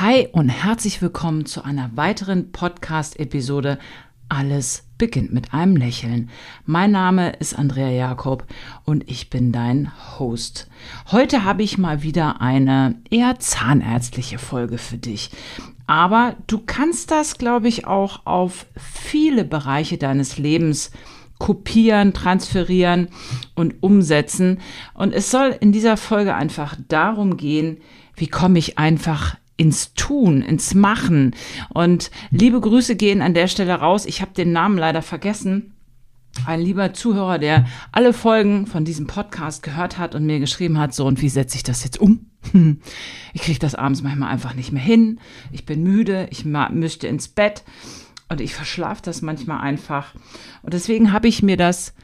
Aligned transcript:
Hi 0.00 0.26
und 0.32 0.48
herzlich 0.48 1.02
willkommen 1.02 1.44
zu 1.44 1.64
einer 1.64 1.90
weiteren 1.94 2.50
Podcast-Episode 2.50 3.78
Alles 4.30 4.84
beginnt 4.96 5.34
mit 5.34 5.52
einem 5.52 5.76
Lächeln. 5.76 6.30
Mein 6.64 6.92
Name 6.92 7.32
ist 7.36 7.56
Andrea 7.56 7.90
Jakob 7.90 8.46
und 8.86 9.08
ich 9.10 9.28
bin 9.28 9.52
dein 9.52 9.92
Host. 10.18 10.70
Heute 11.12 11.44
habe 11.44 11.62
ich 11.62 11.76
mal 11.76 12.02
wieder 12.02 12.40
eine 12.40 13.02
eher 13.10 13.38
zahnärztliche 13.38 14.38
Folge 14.38 14.78
für 14.78 14.96
dich. 14.96 15.30
Aber 15.86 16.36
du 16.46 16.58
kannst 16.58 17.10
das, 17.10 17.36
glaube 17.36 17.68
ich, 17.68 17.86
auch 17.86 18.24
auf 18.24 18.64
viele 18.76 19.44
Bereiche 19.44 19.98
deines 19.98 20.38
Lebens 20.38 20.90
kopieren, 21.38 22.14
transferieren 22.14 23.08
und 23.54 23.82
umsetzen. 23.82 24.58
Und 24.94 25.12
es 25.12 25.30
soll 25.30 25.54
in 25.60 25.70
dieser 25.70 25.98
Folge 25.98 26.34
einfach 26.34 26.76
darum 26.88 27.36
gehen, 27.36 27.76
wie 28.16 28.28
komme 28.28 28.58
ich 28.58 28.78
einfach 28.78 29.36
ins 29.56 29.94
Tun, 29.94 30.42
ins 30.42 30.74
Machen. 30.74 31.34
Und 31.68 32.10
liebe 32.30 32.60
Grüße 32.60 32.96
gehen 32.96 33.22
an 33.22 33.34
der 33.34 33.48
Stelle 33.48 33.74
raus. 33.74 34.06
Ich 34.06 34.20
habe 34.20 34.32
den 34.32 34.52
Namen 34.52 34.78
leider 34.78 35.02
vergessen. 35.02 35.74
Ein 36.46 36.60
lieber 36.60 36.94
Zuhörer, 36.94 37.38
der 37.38 37.66
alle 37.92 38.12
Folgen 38.12 38.66
von 38.66 38.84
diesem 38.84 39.06
Podcast 39.06 39.62
gehört 39.62 39.98
hat 39.98 40.14
und 40.14 40.24
mir 40.24 40.40
geschrieben 40.40 40.78
hat, 40.78 40.94
so 40.94 41.06
und 41.06 41.20
wie 41.20 41.28
setze 41.28 41.56
ich 41.56 41.62
das 41.62 41.84
jetzt 41.84 42.00
um? 42.00 42.26
Ich 43.34 43.42
kriege 43.42 43.58
das 43.58 43.74
abends 43.74 44.02
manchmal 44.02 44.30
einfach 44.30 44.54
nicht 44.54 44.72
mehr 44.72 44.82
hin. 44.82 45.18
Ich 45.52 45.64
bin 45.64 45.82
müde, 45.82 46.28
ich 46.30 46.44
müsste 46.44 47.06
ins 47.06 47.28
Bett 47.28 47.62
und 48.28 48.40
ich 48.40 48.54
verschlafe 48.54 49.02
das 49.02 49.22
manchmal 49.22 49.60
einfach. 49.60 50.14
Und 50.62 50.74
deswegen 50.74 51.12
habe 51.12 51.28
ich 51.28 51.42
mir 51.42 51.56
das 51.56 51.94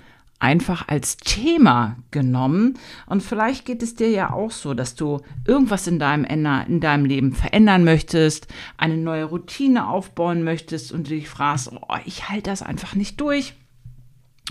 einfach 0.41 0.87
als 0.89 1.17
Thema 1.17 1.97
genommen. 2.11 2.79
Und 3.07 3.23
vielleicht 3.23 3.65
geht 3.65 3.83
es 3.83 3.95
dir 3.95 4.11
ja 4.11 4.33
auch 4.33 4.51
so, 4.51 4.75
dass 4.75 4.95
du 4.95 5.21
irgendwas 5.47 5.87
in 5.87 5.99
deinem, 5.99 6.25
in 6.25 6.81
deinem 6.81 7.05
Leben 7.05 7.33
verändern 7.33 7.85
möchtest, 7.85 8.47
eine 8.77 8.97
neue 8.97 9.25
Routine 9.25 9.89
aufbauen 9.89 10.45
möchtest 10.45 10.93
und 10.93 11.09
du 11.09 11.15
dich 11.15 11.29
fragst, 11.29 11.71
oh, 11.73 11.97
ich 12.05 12.29
halte 12.29 12.51
das 12.51 12.63
einfach 12.63 12.95
nicht 12.95 13.21
durch. 13.21 13.55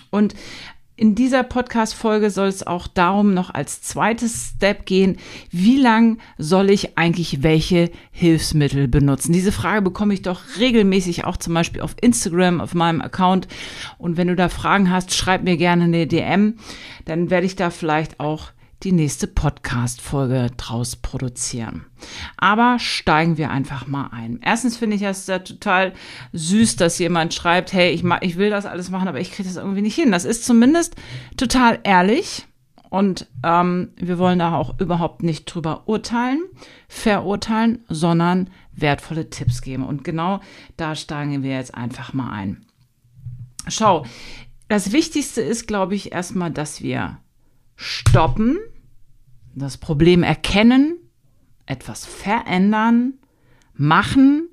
Und 0.10 0.36
in 0.98 1.14
dieser 1.14 1.44
Podcast-Folge 1.44 2.32
soll 2.32 2.48
es 2.48 2.66
auch 2.66 2.88
darum 2.88 3.36
noch 3.36 3.54
als 3.54 3.84
zweites 3.84 4.54
Step 4.56 4.88
gehen, 4.88 5.18
wie 5.52 5.80
lang 5.80 6.18
soll 6.40 6.72
ich 6.72 6.98
eigentlich 6.98 7.44
welche 7.44 7.92
Hilfsmittel 8.12 8.88
benutzen? 8.88 9.32
Diese 9.32 9.52
Frage 9.52 9.84
bekomme 9.84 10.16
ich 10.16 10.24
doch 10.24 10.42
regelmäßig 10.60 11.24
auch 11.24 11.38
zum 11.38 11.54
Beispiel 11.54 11.82
auf 11.82 11.96
Instagram, 12.02 12.60
auf 12.60 12.74
meinem 12.74 13.02
Account. 13.02 13.48
Und 14.00 14.18
wenn 14.18 14.28
du 14.28 14.36
da 14.36 14.50
Fragen 14.50 14.90
hast, 14.90 15.14
schreib 15.14 15.44
mir 15.44 15.56
gerne 15.56 15.84
eine 15.84 16.08
DM. 16.08 16.56
Dann 17.06 17.30
werde 17.30 17.46
ich 17.46 17.56
da 17.56 17.70
vielleicht 17.70 18.20
auch 18.20 18.50
die 18.84 18.92
nächste 18.92 19.28
Podcast-Folge 19.28 20.52
draus 20.56 20.96
produzieren. 20.96 21.86
Aber 22.38 22.78
steigen 22.80 23.38
wir 23.38 23.50
einfach 23.50 23.88
mal 23.88 24.10
ein. 24.12 24.40
Erstens 24.44 24.78
finde 24.78 24.96
ich 24.96 25.02
es 25.02 25.26
ja 25.28 25.40
total 25.40 25.94
süß, 26.34 26.76
dass 26.76 27.00
jemand 27.00 27.34
schreibt, 27.34 27.74
hey, 27.74 27.92
ich, 27.92 28.04
ich 28.22 28.38
will 28.38 28.50
das 28.50 28.66
alles 28.66 28.90
machen, 28.90 29.08
aber 29.08 29.20
ich 29.20 29.32
kriege 29.32 29.50
das 29.50 29.58
irgendwie 29.58 29.82
nicht 29.82 29.96
hin. 29.96 30.12
Das 30.12 30.26
ist 30.26 30.46
zumindest 30.46 30.96
total 31.38 31.80
ehrlich. 31.84 32.46
Und 32.90 33.28
ähm, 33.44 33.90
wir 33.98 34.18
wollen 34.18 34.40
da 34.40 34.56
auch 34.56 34.80
überhaupt 34.80 35.22
nicht 35.22 35.46
drüber 35.46 35.84
urteilen, 35.88 36.42
verurteilen, 36.88 37.84
sondern 37.90 38.50
wertvolle 38.72 39.30
Tipps 39.30 39.62
geben. 39.62 39.86
Und 39.86 40.04
genau 40.04 40.40
da 40.78 40.96
steigen 40.96 41.44
wir 41.44 41.52
jetzt 41.52 41.76
einfach 41.76 42.14
mal 42.14 42.32
ein. 42.32 42.66
Schau, 43.68 44.06
das 44.70 44.92
Wichtigste 44.94 45.42
ist, 45.42 45.68
glaube 45.68 45.96
ich, 45.96 46.12
erstmal, 46.12 46.52
dass 46.52 46.82
wir 46.82 47.18
stoppen, 47.78 48.58
das 49.56 49.78
Problem 49.78 50.24
erkennen, 50.24 50.98
etwas 51.66 52.06
verändern, 52.06 53.14
machen 53.74 54.50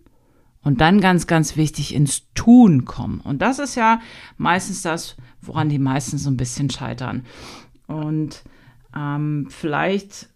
und 0.62 0.80
dann 0.80 1.00
ganz, 1.00 1.27
ganz 1.27 1.56
wichtig 1.56 1.95
ins 1.95 2.33
Tun 2.34 2.84
kommen. 2.84 3.20
Und 3.20 3.42
das 3.42 3.58
ist 3.58 3.75
ja 3.75 4.00
meistens 4.36 4.83
das, 4.83 5.17
woran 5.41 5.69
die 5.69 5.78
meisten 5.78 6.19
so 6.19 6.30
ein 6.30 6.36
bisschen 6.36 6.70
scheitern. 6.70 7.24
Und 7.86 8.45
ähm, 8.95 9.48
vielleicht 9.51 10.29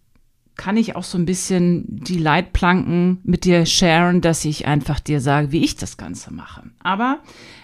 kann 0.55 0.75
ich 0.75 0.95
auch 0.95 1.05
so 1.05 1.17
ein 1.17 1.25
bisschen 1.25 1.85
die 1.87 2.17
Leitplanken 2.17 3.19
mit 3.23 3.45
dir 3.45 3.65
sharen, 3.65 4.19
dass 4.19 4.43
ich 4.43 4.67
einfach 4.67 4.99
dir 4.99 5.21
sage, 5.21 5.51
wie 5.51 5.63
ich 5.63 5.77
das 5.77 5.95
Ganze 5.95 6.33
mache. 6.33 6.63
Aber 6.83 7.19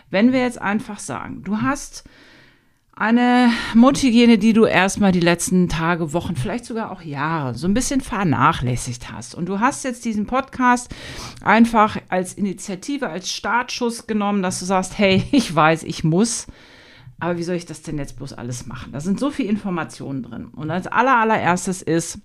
wenn 0.10 0.32
wir 0.32 0.40
jetzt 0.40 0.62
einfach 0.62 1.00
sagen, 1.00 1.44
du 1.44 1.62
hast 1.62 2.06
eine 2.96 3.52
Mundhygiene, 3.74 4.38
die 4.38 4.54
du 4.54 4.66
erstmal 4.66 5.12
die 5.12 5.20
letzten 5.20 5.68
Tage, 5.68 6.14
Wochen, 6.14 6.36
vielleicht 6.36 6.66
sogar 6.66 6.92
auch 6.92 7.02
Jahre 7.02 7.54
so 7.54 7.68
ein 7.68 7.74
bisschen 7.74 8.00
vernachlässigt 8.00 9.12
hast. 9.12 9.36
Und 9.36 9.48
du 9.48 9.60
hast 9.60 9.84
jetzt 9.84 10.06
diesen 10.06 10.26
Podcast 10.26 10.94
einfach 11.42 11.98
als 12.08 12.34
Initiative, 12.34 13.10
als 13.10 13.30
Startschuss 13.30 14.08
genommen, 14.08 14.42
dass 14.42 14.60
du 14.60 14.66
sagst, 14.66 14.98
hey, 14.98 15.26
ich 15.32 15.54
weiß, 15.54 15.84
ich 15.84 16.04
muss. 16.06 16.48
Aber 17.20 17.38
wie 17.38 17.44
soll 17.44 17.56
ich 17.56 17.66
das 17.66 17.82
denn 17.82 17.98
jetzt 17.98 18.18
bloß 18.18 18.34
alles 18.34 18.66
machen? 18.66 18.94
Da 18.94 19.02
sind 19.02 19.20
so 19.20 19.30
viele 19.30 19.50
Informationen 19.50 20.24
drin. 20.24 20.46
Und 20.48 20.72
als 20.72 20.88
aller, 20.88 21.18
allererstes 21.18 21.82
ist, 21.82 22.20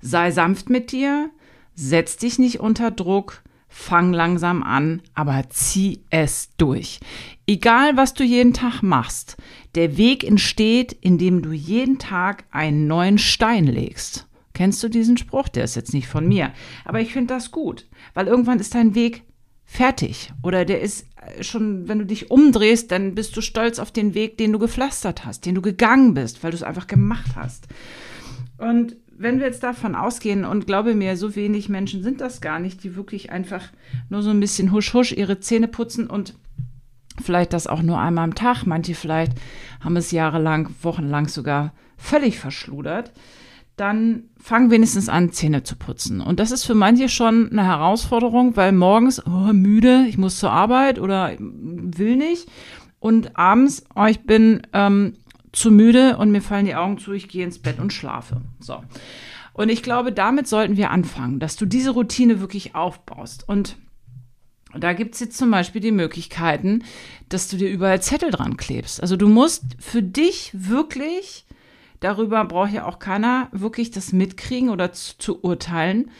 sei 0.00 0.32
sanft 0.32 0.70
mit 0.70 0.90
dir, 0.90 1.30
setz 1.74 2.16
dich 2.16 2.38
nicht 2.38 2.58
unter 2.60 2.90
Druck, 2.90 3.42
fang 3.68 4.12
langsam 4.12 4.62
an, 4.62 5.02
aber 5.14 5.44
zieh 5.50 6.00
es 6.10 6.50
durch. 6.56 7.00
Egal, 7.46 7.96
was 7.96 8.14
du 8.14 8.24
jeden 8.24 8.52
Tag 8.52 8.82
machst, 8.82 9.36
der 9.74 9.96
Weg 9.96 10.24
entsteht, 10.24 10.96
indem 11.00 11.42
du 11.42 11.52
jeden 11.52 11.98
Tag 11.98 12.44
einen 12.50 12.86
neuen 12.86 13.18
Stein 13.18 13.66
legst. 13.66 14.26
Kennst 14.54 14.82
du 14.82 14.88
diesen 14.88 15.18
Spruch? 15.18 15.48
Der 15.48 15.64
ist 15.64 15.76
jetzt 15.76 15.92
nicht 15.92 16.08
von 16.08 16.26
mir. 16.26 16.52
Aber 16.84 17.00
ich 17.00 17.12
finde 17.12 17.34
das 17.34 17.50
gut, 17.50 17.86
weil 18.14 18.26
irgendwann 18.26 18.58
ist 18.58 18.74
dein 18.74 18.94
Weg 18.94 19.22
fertig. 19.66 20.32
Oder 20.42 20.64
der 20.64 20.80
ist 20.80 21.06
äh, 21.20 21.44
schon, 21.44 21.88
wenn 21.88 21.98
du 21.98 22.06
dich 22.06 22.30
umdrehst, 22.30 22.90
dann 22.90 23.14
bist 23.14 23.36
du 23.36 23.42
stolz 23.42 23.78
auf 23.78 23.92
den 23.92 24.14
Weg, 24.14 24.38
den 24.38 24.52
du 24.52 24.58
gepflastert 24.58 25.26
hast, 25.26 25.44
den 25.44 25.54
du 25.54 25.60
gegangen 25.60 26.14
bist, 26.14 26.42
weil 26.42 26.52
du 26.52 26.56
es 26.56 26.62
einfach 26.62 26.86
gemacht 26.86 27.32
hast. 27.36 27.66
Und 28.56 28.96
wenn 29.18 29.38
wir 29.38 29.46
jetzt 29.46 29.62
davon 29.62 29.94
ausgehen, 29.94 30.44
und 30.44 30.66
glaube 30.66 30.94
mir, 30.94 31.16
so 31.16 31.34
wenig 31.36 31.68
Menschen 31.68 32.02
sind 32.02 32.20
das 32.20 32.40
gar 32.40 32.58
nicht, 32.58 32.82
die 32.84 32.96
wirklich 32.96 33.30
einfach 33.30 33.62
nur 34.08 34.22
so 34.22 34.30
ein 34.30 34.40
bisschen 34.40 34.72
husch 34.72 34.94
husch 34.94 35.12
ihre 35.12 35.40
Zähne 35.40 35.68
putzen 35.68 36.06
und 36.06 36.34
Vielleicht 37.22 37.52
das 37.52 37.66
auch 37.66 37.82
nur 37.82 37.98
einmal 37.98 38.24
am 38.24 38.34
Tag. 38.34 38.64
Manche 38.66 38.94
vielleicht 38.94 39.32
haben 39.80 39.96
es 39.96 40.10
jahrelang, 40.10 40.68
wochenlang 40.82 41.28
sogar 41.28 41.72
völlig 41.96 42.38
verschludert. 42.38 43.12
Dann 43.76 44.24
fang 44.40 44.70
wenigstens 44.70 45.08
an, 45.08 45.32
Zähne 45.32 45.62
zu 45.62 45.76
putzen. 45.76 46.20
Und 46.20 46.40
das 46.40 46.50
ist 46.50 46.64
für 46.64 46.74
manche 46.74 47.08
schon 47.08 47.50
eine 47.50 47.64
Herausforderung, 47.64 48.56
weil 48.56 48.72
morgens, 48.72 49.24
oh, 49.26 49.52
müde, 49.52 50.06
ich 50.08 50.18
muss 50.18 50.38
zur 50.38 50.50
Arbeit 50.50 50.98
oder 50.98 51.32
will 51.38 52.16
nicht. 52.16 52.48
Und 52.98 53.36
abends, 53.36 53.84
oh, 53.94 54.06
ich 54.06 54.20
bin 54.20 54.62
ähm, 54.72 55.14
zu 55.56 55.70
müde 55.70 56.18
und 56.18 56.30
mir 56.30 56.42
fallen 56.42 56.66
die 56.66 56.74
Augen 56.74 56.98
zu, 56.98 57.12
ich 57.12 57.28
gehe 57.28 57.44
ins 57.44 57.58
Bett 57.58 57.78
und 57.78 57.92
schlafe. 57.92 58.42
So. 58.60 58.82
Und 59.54 59.70
ich 59.70 59.82
glaube, 59.82 60.12
damit 60.12 60.46
sollten 60.46 60.76
wir 60.76 60.90
anfangen, 60.90 61.40
dass 61.40 61.56
du 61.56 61.64
diese 61.64 61.90
Routine 61.90 62.40
wirklich 62.40 62.74
aufbaust. 62.74 63.48
Und 63.48 63.76
da 64.74 64.92
gibt 64.92 65.14
es 65.14 65.20
jetzt 65.20 65.38
zum 65.38 65.50
Beispiel 65.50 65.80
die 65.80 65.92
Möglichkeiten, 65.92 66.84
dass 67.30 67.48
du 67.48 67.56
dir 67.56 67.70
überall 67.70 68.02
Zettel 68.02 68.30
dran 68.30 68.58
klebst. 68.58 69.00
Also 69.00 69.16
du 69.16 69.28
musst 69.28 69.64
für 69.78 70.02
dich 70.02 70.50
wirklich, 70.52 71.46
darüber 72.00 72.44
braucht 72.44 72.72
ja 72.72 72.84
auch 72.84 72.98
keiner 72.98 73.48
wirklich 73.52 73.90
das 73.90 74.12
mitkriegen 74.12 74.68
oder 74.68 74.92
zu, 74.92 75.16
zu 75.16 75.42
urteilen. 75.42 76.10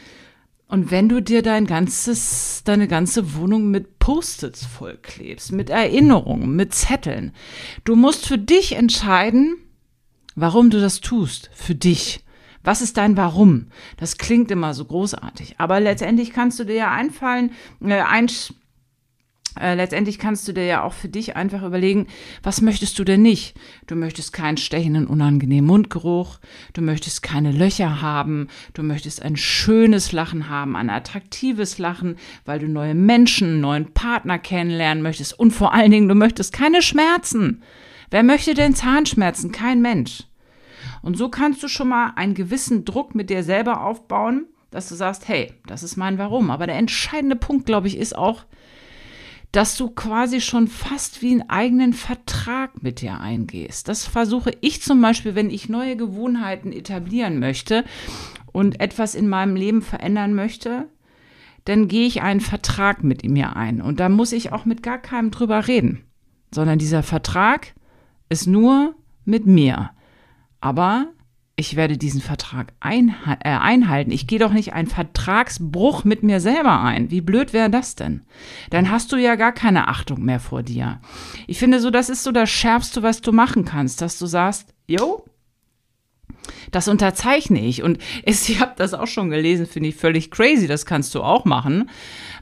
Und 0.67 0.91
wenn 0.91 1.07
du 1.07 1.21
dir 1.21 1.41
dein 1.41 1.65
ganzes, 1.65 2.61
deine 2.65 2.87
ganze 2.87 3.35
Wohnung 3.35 3.71
mit 3.71 3.99
Post-its 3.99 4.65
vollklebst, 4.65 5.53
mit 5.53 5.69
Erinnerungen, 5.69 6.55
mit 6.55 6.73
Zetteln, 6.73 7.31
du 7.85 7.95
musst 7.95 8.25
für 8.25 8.37
dich 8.37 8.75
entscheiden, 8.75 9.55
warum 10.35 10.69
du 10.69 10.81
das 10.81 10.99
tust. 10.99 11.49
Für 11.53 11.75
dich. 11.75 12.23
Was 12.63 12.81
ist 12.81 12.97
dein 12.97 13.15
Warum? 13.15 13.67
Das 13.95 14.17
klingt 14.17 14.51
immer 14.51 14.73
so 14.73 14.83
großartig, 14.83 15.55
aber 15.57 15.79
letztendlich 15.79 16.33
kannst 16.33 16.59
du 16.59 16.65
dir 16.65 16.75
ja 16.75 16.91
einfallen, 16.91 17.51
äh, 17.81 18.01
ein, 18.01 18.29
äh, 19.61 19.75
letztendlich 19.75 20.19
kannst 20.19 20.47
du 20.47 20.53
dir 20.53 20.65
ja 20.65 20.83
auch 20.83 20.93
für 20.93 21.09
dich 21.09 21.35
einfach 21.35 21.63
überlegen, 21.63 22.07
was 22.43 22.61
möchtest 22.61 22.97
du 22.99 23.03
denn 23.03 23.21
nicht? 23.21 23.55
Du 23.87 23.95
möchtest 23.95 24.33
keinen 24.33 24.57
stechenden, 24.57 25.07
unangenehmen 25.07 25.67
Mundgeruch, 25.67 26.39
du 26.73 26.81
möchtest 26.81 27.23
keine 27.23 27.51
Löcher 27.51 28.01
haben, 28.01 28.47
du 28.73 28.83
möchtest 28.83 29.21
ein 29.21 29.35
schönes 29.35 30.11
Lachen 30.11 30.49
haben, 30.49 30.75
ein 30.75 30.89
attraktives 30.89 31.77
Lachen, 31.77 32.15
weil 32.45 32.59
du 32.59 32.67
neue 32.67 32.95
Menschen, 32.95 33.47
einen 33.47 33.61
neuen 33.61 33.93
Partner 33.93 34.39
kennenlernen 34.39 35.03
möchtest 35.03 35.39
und 35.39 35.51
vor 35.51 35.73
allen 35.73 35.91
Dingen, 35.91 36.07
du 36.09 36.15
möchtest 36.15 36.53
keine 36.53 36.81
Schmerzen. 36.81 37.63
Wer 38.09 38.23
möchte 38.23 38.53
denn 38.53 38.75
Zahnschmerzen? 38.75 39.51
Kein 39.51 39.81
Mensch. 39.81 40.23
Und 41.01 41.17
so 41.17 41.29
kannst 41.29 41.61
du 41.63 41.67
schon 41.67 41.89
mal 41.89 42.13
einen 42.15 42.33
gewissen 42.33 42.85
Druck 42.85 43.15
mit 43.15 43.29
dir 43.29 43.43
selber 43.43 43.83
aufbauen, 43.83 44.45
dass 44.71 44.89
du 44.89 44.95
sagst, 44.95 45.27
hey, 45.27 45.53
das 45.65 45.83
ist 45.83 45.97
mein 45.97 46.17
Warum. 46.17 46.51
Aber 46.51 46.67
der 46.67 46.75
entscheidende 46.75 47.35
Punkt, 47.35 47.65
glaube 47.65 47.87
ich, 47.87 47.97
ist 47.97 48.15
auch, 48.15 48.43
dass 49.51 49.77
du 49.77 49.89
quasi 49.89 50.41
schon 50.41 50.67
fast 50.67 51.21
wie 51.21 51.31
einen 51.31 51.49
eigenen 51.49 51.93
Vertrag 51.93 52.83
mit 52.83 53.01
dir 53.01 53.19
eingehst. 53.19 53.87
Das 53.87 54.05
versuche 54.05 54.51
ich 54.61 54.81
zum 54.81 55.01
Beispiel, 55.01 55.35
wenn 55.35 55.49
ich 55.49 55.69
neue 55.69 55.95
Gewohnheiten 55.95 56.71
etablieren 56.71 57.39
möchte 57.39 57.85
und 58.51 58.79
etwas 58.79 59.15
in 59.15 59.29
meinem 59.29 59.55
Leben 59.55 59.81
verändern 59.81 60.33
möchte, 60.33 60.89
dann 61.65 61.87
gehe 61.87 62.07
ich 62.07 62.21
einen 62.21 62.39
Vertrag 62.39 63.03
mit 63.03 63.23
mir 63.25 63.55
ein. 63.55 63.81
Und 63.81 63.99
da 63.99 64.09
muss 64.09 64.31
ich 64.31 64.51
auch 64.51 64.65
mit 64.65 64.83
gar 64.83 64.99
keinem 64.99 65.31
drüber 65.31 65.67
reden. 65.67 66.03
Sondern 66.53 66.79
dieser 66.79 67.03
Vertrag 67.03 67.73
ist 68.29 68.47
nur 68.47 68.95
mit 69.25 69.45
mir. 69.45 69.91
Aber 70.61 71.07
ich 71.59 71.75
werde 71.75 71.97
diesen 71.97 72.21
Vertrag 72.21 72.71
einha 72.79 73.33
äh, 73.39 73.49
einhalten. 73.49 74.11
Ich 74.11 74.27
gehe 74.27 74.37
doch 74.37 74.53
nicht 74.53 74.73
einen 74.73 74.87
Vertragsbruch 74.87 76.03
mit 76.03 76.21
mir 76.21 76.39
selber 76.39 76.81
ein. 76.81 77.09
Wie 77.09 77.21
blöd 77.21 77.51
wäre 77.51 77.71
das 77.71 77.95
denn? 77.95 78.21
Dann 78.69 78.91
hast 78.91 79.11
du 79.11 79.17
ja 79.17 79.35
gar 79.35 79.51
keine 79.51 79.87
Achtung 79.87 80.23
mehr 80.23 80.39
vor 80.39 80.61
dir. 80.61 81.01
Ich 81.47 81.57
finde 81.57 81.79
so, 81.79 81.89
das 81.89 82.09
ist 82.09 82.23
so 82.23 82.31
das 82.31 82.51
Schärfste, 82.51 83.01
was 83.01 83.21
du 83.21 83.31
machen 83.31 83.65
kannst, 83.65 84.01
dass 84.01 84.19
du 84.19 84.27
sagst, 84.27 84.75
jo, 84.85 85.25
das 86.69 86.87
unterzeichne 86.87 87.65
ich. 87.65 87.81
Und 87.81 87.97
es, 88.23 88.47
ich 88.49 88.61
habe 88.61 88.73
das 88.77 88.93
auch 88.93 89.07
schon 89.07 89.31
gelesen, 89.31 89.65
finde 89.65 89.89
ich 89.89 89.95
völlig 89.95 90.29
crazy. 90.29 90.67
Das 90.67 90.85
kannst 90.85 91.15
du 91.15 91.23
auch 91.23 91.43
machen. 91.43 91.89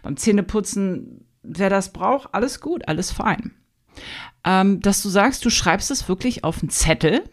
Beim 0.04 0.18
Zähneputzen, 0.18 1.26
wer 1.42 1.70
das 1.70 1.94
braucht, 1.94 2.36
alles 2.36 2.60
gut, 2.60 2.90
alles 2.90 3.14
fein. 3.14 3.54
Ähm, 4.44 4.82
dass 4.82 5.02
du 5.02 5.08
sagst, 5.08 5.46
du 5.46 5.50
schreibst 5.50 5.90
es 5.90 6.10
wirklich 6.10 6.44
auf 6.44 6.62
einen 6.62 6.70
Zettel 6.70 7.24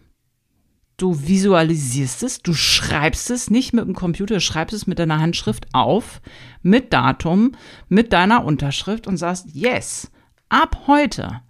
du 1.02 1.26
visualisierst 1.26 2.22
es, 2.22 2.42
du 2.42 2.54
schreibst 2.54 3.30
es 3.30 3.50
nicht 3.50 3.72
mit 3.72 3.84
dem 3.84 3.94
Computer, 3.94 4.38
schreibst 4.38 4.72
es 4.72 4.86
mit 4.86 5.00
deiner 5.00 5.18
Handschrift 5.18 5.66
auf, 5.72 6.22
mit 6.62 6.92
Datum, 6.92 7.52
mit 7.88 8.12
deiner 8.12 8.44
Unterschrift 8.44 9.08
und 9.08 9.16
sagst, 9.16 9.48
yes, 9.52 10.12
ab 10.48 10.84
heute 10.86 11.40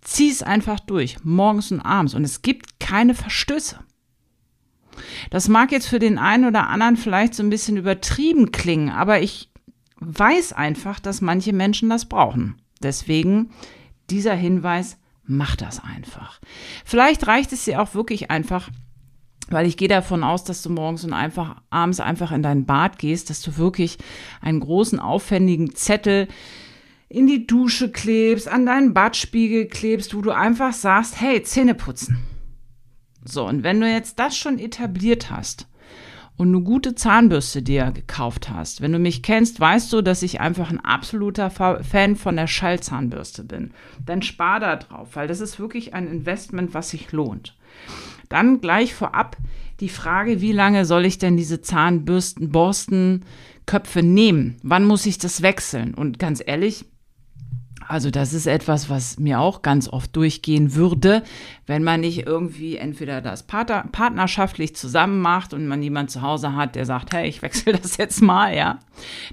zieh 0.00 0.30
es 0.30 0.42
einfach 0.42 0.80
durch, 0.80 1.22
morgens 1.22 1.70
und 1.70 1.80
abends 1.80 2.14
und 2.14 2.24
es 2.24 2.42
gibt 2.42 2.80
keine 2.80 3.14
Verstöße. 3.14 3.78
Das 5.30 5.46
mag 5.46 5.70
jetzt 5.70 5.86
für 5.86 6.00
den 6.00 6.18
einen 6.18 6.46
oder 6.46 6.68
anderen 6.68 6.96
vielleicht 6.96 7.34
so 7.34 7.44
ein 7.44 7.50
bisschen 7.50 7.76
übertrieben 7.76 8.50
klingen, 8.50 8.90
aber 8.90 9.22
ich 9.22 9.50
weiß 10.00 10.52
einfach, 10.52 10.98
dass 10.98 11.20
manche 11.20 11.52
Menschen 11.52 11.90
das 11.90 12.06
brauchen. 12.06 12.60
Deswegen 12.82 13.50
dieser 14.10 14.34
Hinweis, 14.34 14.98
mach 15.30 15.56
das 15.56 15.82
einfach. 15.82 16.40
Vielleicht 16.84 17.26
reicht 17.26 17.52
es 17.52 17.64
dir 17.64 17.80
auch 17.80 17.94
wirklich 17.94 18.30
einfach, 18.30 18.68
weil 19.48 19.66
ich 19.66 19.76
gehe 19.76 19.88
davon 19.88 20.24
aus, 20.24 20.44
dass 20.44 20.62
du 20.62 20.70
morgens 20.70 21.04
und 21.04 21.12
einfach 21.12 21.56
abends 21.70 22.00
einfach 22.00 22.32
in 22.32 22.42
dein 22.42 22.66
Bad 22.66 22.98
gehst, 22.98 23.30
dass 23.30 23.40
du 23.40 23.56
wirklich 23.56 23.98
einen 24.40 24.60
großen 24.60 24.98
aufwendigen 24.98 25.74
Zettel 25.74 26.28
in 27.08 27.26
die 27.26 27.46
Dusche 27.46 27.90
klebst, 27.90 28.48
an 28.48 28.66
deinen 28.66 28.94
Badspiegel 28.94 29.66
klebst, 29.66 30.14
wo 30.14 30.20
du 30.20 30.30
einfach 30.30 30.72
sagst, 30.72 31.20
hey, 31.20 31.42
Zähne 31.42 31.74
putzen. 31.74 32.18
So, 33.24 33.46
und 33.46 33.62
wenn 33.62 33.80
du 33.80 33.90
jetzt 33.90 34.18
das 34.18 34.36
schon 34.36 34.58
etabliert 34.58 35.30
hast, 35.30 35.66
und 36.40 36.54
eine 36.54 36.62
gute 36.62 36.94
Zahnbürste 36.94 37.60
dir 37.60 37.90
gekauft 37.92 38.48
hast, 38.48 38.80
wenn 38.80 38.92
du 38.92 38.98
mich 38.98 39.22
kennst, 39.22 39.60
weißt 39.60 39.92
du, 39.92 40.00
dass 40.00 40.22
ich 40.22 40.40
einfach 40.40 40.70
ein 40.70 40.80
absoluter 40.80 41.50
Fan 41.50 42.16
von 42.16 42.34
der 42.34 42.46
Schallzahnbürste 42.46 43.44
bin. 43.44 43.72
Dann 44.06 44.22
spar 44.22 44.58
da 44.58 44.76
drauf, 44.76 45.08
weil 45.12 45.28
das 45.28 45.42
ist 45.42 45.60
wirklich 45.60 45.92
ein 45.92 46.08
Investment, 46.08 46.72
was 46.72 46.88
sich 46.88 47.12
lohnt. 47.12 47.58
Dann 48.30 48.62
gleich 48.62 48.94
vorab 48.94 49.36
die 49.80 49.90
Frage, 49.90 50.40
wie 50.40 50.52
lange 50.52 50.86
soll 50.86 51.04
ich 51.04 51.18
denn 51.18 51.36
diese 51.36 51.60
Zahnbürsten, 51.60 52.50
Borstenköpfe 52.50 54.02
nehmen? 54.02 54.56
Wann 54.62 54.86
muss 54.86 55.04
ich 55.04 55.18
das 55.18 55.42
wechseln? 55.42 55.92
Und 55.92 56.18
ganz 56.18 56.42
ehrlich, 56.44 56.86
also 57.90 58.10
das 58.12 58.32
ist 58.32 58.46
etwas, 58.46 58.88
was 58.88 59.18
mir 59.18 59.40
auch 59.40 59.62
ganz 59.62 59.88
oft 59.88 60.14
durchgehen 60.14 60.76
würde, 60.76 61.24
wenn 61.66 61.82
man 61.82 62.00
nicht 62.00 62.24
irgendwie 62.24 62.76
entweder 62.76 63.20
das 63.20 63.42
Partner, 63.42 63.84
partnerschaftlich 63.90 64.76
zusammen 64.76 65.20
macht 65.20 65.52
und 65.52 65.66
man 65.66 65.82
jemand 65.82 66.12
zu 66.12 66.22
Hause 66.22 66.54
hat, 66.54 66.76
der 66.76 66.86
sagt, 66.86 67.12
hey, 67.12 67.28
ich 67.28 67.42
wechsle 67.42 67.72
das 67.82 67.96
jetzt 67.96 68.22
mal, 68.22 68.54
ja, 68.56 68.78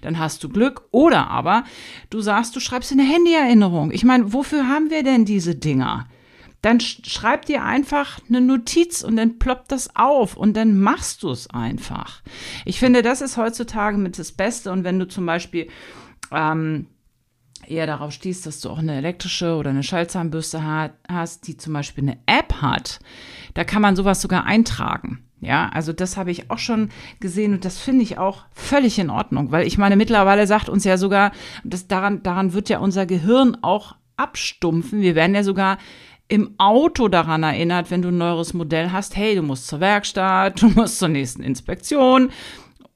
dann 0.02 0.18
hast 0.18 0.44
du 0.44 0.50
Glück. 0.50 0.88
Oder 0.90 1.30
aber 1.30 1.66
du 2.10 2.20
sagst, 2.20 2.56
du 2.56 2.60
schreibst 2.60 2.92
eine 2.92 3.04
Handyerinnerung. 3.04 3.92
Ich 3.92 4.04
meine, 4.04 4.34
wofür 4.34 4.68
haben 4.68 4.90
wir 4.90 5.04
denn 5.04 5.24
diese 5.24 5.54
Dinger? 5.54 6.08
Dann 6.64 6.80
schreib 6.80 7.46
dir 7.46 7.64
einfach 7.64 8.20
eine 8.28 8.42
Notiz 8.42 9.04
und 9.04 9.18
dann 9.18 9.38
ploppt 9.38 9.72
das 9.72 9.96
auf 9.96 10.36
und 10.36 10.58
dann 10.58 10.80
machst 10.80 11.22
du 11.22 11.30
es 11.30 11.48
einfach. 11.52 12.24
Ich 12.66 12.80
finde, 12.80 13.04
das 13.04 13.22
ist 13.22 13.38
heutzutage 13.38 14.00
mit 14.00 14.18
das 14.18 14.32
Beste. 14.32 14.72
Und 14.72 14.84
wenn 14.84 14.98
du 14.98 15.08
zum 15.08 15.28
Beispiel 15.28 15.68
ähm, 16.32 16.88
eher 17.70 17.88
darauf 17.88 18.12
stehst, 18.12 18.46
dass 18.46 18.62
du 18.62 18.70
auch 18.70 18.80
eine 18.80 18.96
elektrische 18.96 19.56
oder 19.56 19.70
eine 19.70 19.84
Schallzahnbürste 19.84 20.64
hast, 21.08 21.48
die 21.48 21.58
zum 21.58 21.74
Beispiel 21.74 22.04
eine 22.04 22.18
App 22.26 22.62
hat, 22.62 23.00
da 23.54 23.64
kann 23.64 23.82
man 23.82 23.96
sowas 23.96 24.22
sogar 24.22 24.46
eintragen. 24.46 25.24
Ja, 25.40 25.70
also 25.72 25.94
das 25.94 26.18
habe 26.18 26.32
ich 26.32 26.50
auch 26.50 26.58
schon 26.58 26.90
gesehen 27.20 27.54
und 27.54 27.64
das 27.64 27.78
finde 27.78 28.02
ich 28.02 28.18
auch 28.18 28.46
völlig 28.54 28.98
in 28.98 29.12
Ordnung, 29.12 29.52
weil 29.52 29.68
ich 29.68 29.78
meine, 29.78 29.96
mittlerweile 29.96 30.48
sagt 30.48 30.68
uns 30.68 30.84
ja 30.84 30.98
sogar, 30.98 31.32
das 31.64 31.88
daran, 31.88 32.24
daran 32.24 32.54
wird 32.54 32.70
ja 32.70 32.80
unser 32.80 33.06
Gehirn 33.06 33.56
auch 33.62 33.96
abstumpfen. 34.16 35.02
Wir 35.02 35.14
werden 35.14 35.36
ja 35.36 35.44
sogar 35.44 35.78
im 36.28 36.56
Auto 36.58 37.08
daran 37.08 37.44
erinnert, 37.44 37.92
wenn 37.92 38.02
du 38.02 38.10
ein 38.10 38.18
neues 38.18 38.54
Modell 38.54 38.92
hast, 38.92 39.16
hey, 39.16 39.36
du 39.36 39.44
musst 39.44 39.68
zur 39.68 39.80
Werkstatt, 39.80 40.62
du 40.62 40.70
musst 40.70 41.00
zur 41.00 41.10
nächsten 41.10 41.44
Inspektion. 41.44 42.32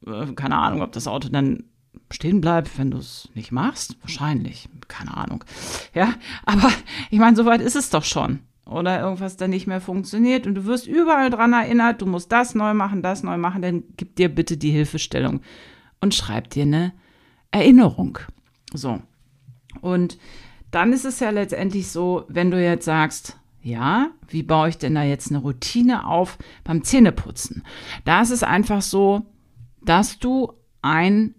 Äh, 0.05 0.33
keine 0.33 0.57
Ahnung, 0.57 0.81
ob 0.81 0.91
das 0.91 1.07
Auto 1.07 1.29
dann 1.29 1.65
stehen 2.11 2.41
bleibt, 2.41 2.77
wenn 2.77 2.91
du 2.91 2.97
es 2.97 3.29
nicht 3.33 3.51
machst? 3.51 3.97
Wahrscheinlich, 4.01 4.69
keine 4.87 5.15
Ahnung. 5.15 5.43
Ja, 5.93 6.13
aber 6.45 6.71
ich 7.09 7.19
meine, 7.19 7.35
soweit 7.35 7.61
ist 7.61 7.75
es 7.75 7.89
doch 7.89 8.03
schon. 8.03 8.39
Oder 8.65 9.01
irgendwas 9.01 9.37
dann 9.37 9.49
nicht 9.49 9.67
mehr 9.67 9.81
funktioniert 9.81 10.47
und 10.47 10.55
du 10.55 10.65
wirst 10.65 10.87
überall 10.87 11.29
dran 11.29 11.51
erinnert, 11.51 12.01
du 12.01 12.05
musst 12.05 12.31
das 12.31 12.55
neu 12.55 12.73
machen, 12.73 13.01
das 13.01 13.23
neu 13.23 13.37
machen, 13.37 13.61
dann 13.61 13.83
gib 13.97 14.15
dir 14.15 14.29
bitte 14.29 14.55
die 14.55 14.71
Hilfestellung 14.71 15.41
und 15.99 16.15
schreib 16.15 16.49
dir 16.49 16.63
eine 16.63 16.93
Erinnerung. 17.51 18.19
So. 18.73 19.01
Und 19.81 20.17
dann 20.71 20.93
ist 20.93 21.05
es 21.05 21.19
ja 21.19 21.31
letztendlich 21.31 21.89
so, 21.89 22.23
wenn 22.29 22.49
du 22.49 22.63
jetzt 22.63 22.85
sagst, 22.85 23.37
ja, 23.61 24.09
wie 24.27 24.43
baue 24.43 24.69
ich 24.69 24.77
denn 24.77 24.95
da 24.95 25.03
jetzt 25.03 25.29
eine 25.29 25.39
Routine 25.39 26.07
auf 26.07 26.37
beim 26.63 26.83
Zähneputzen? 26.83 27.63
Da 28.05 28.21
ist 28.21 28.31
es 28.31 28.43
einfach 28.43 28.81
so, 28.81 29.25
dass 29.83 30.17
du 30.19 30.53
ein 30.81 31.35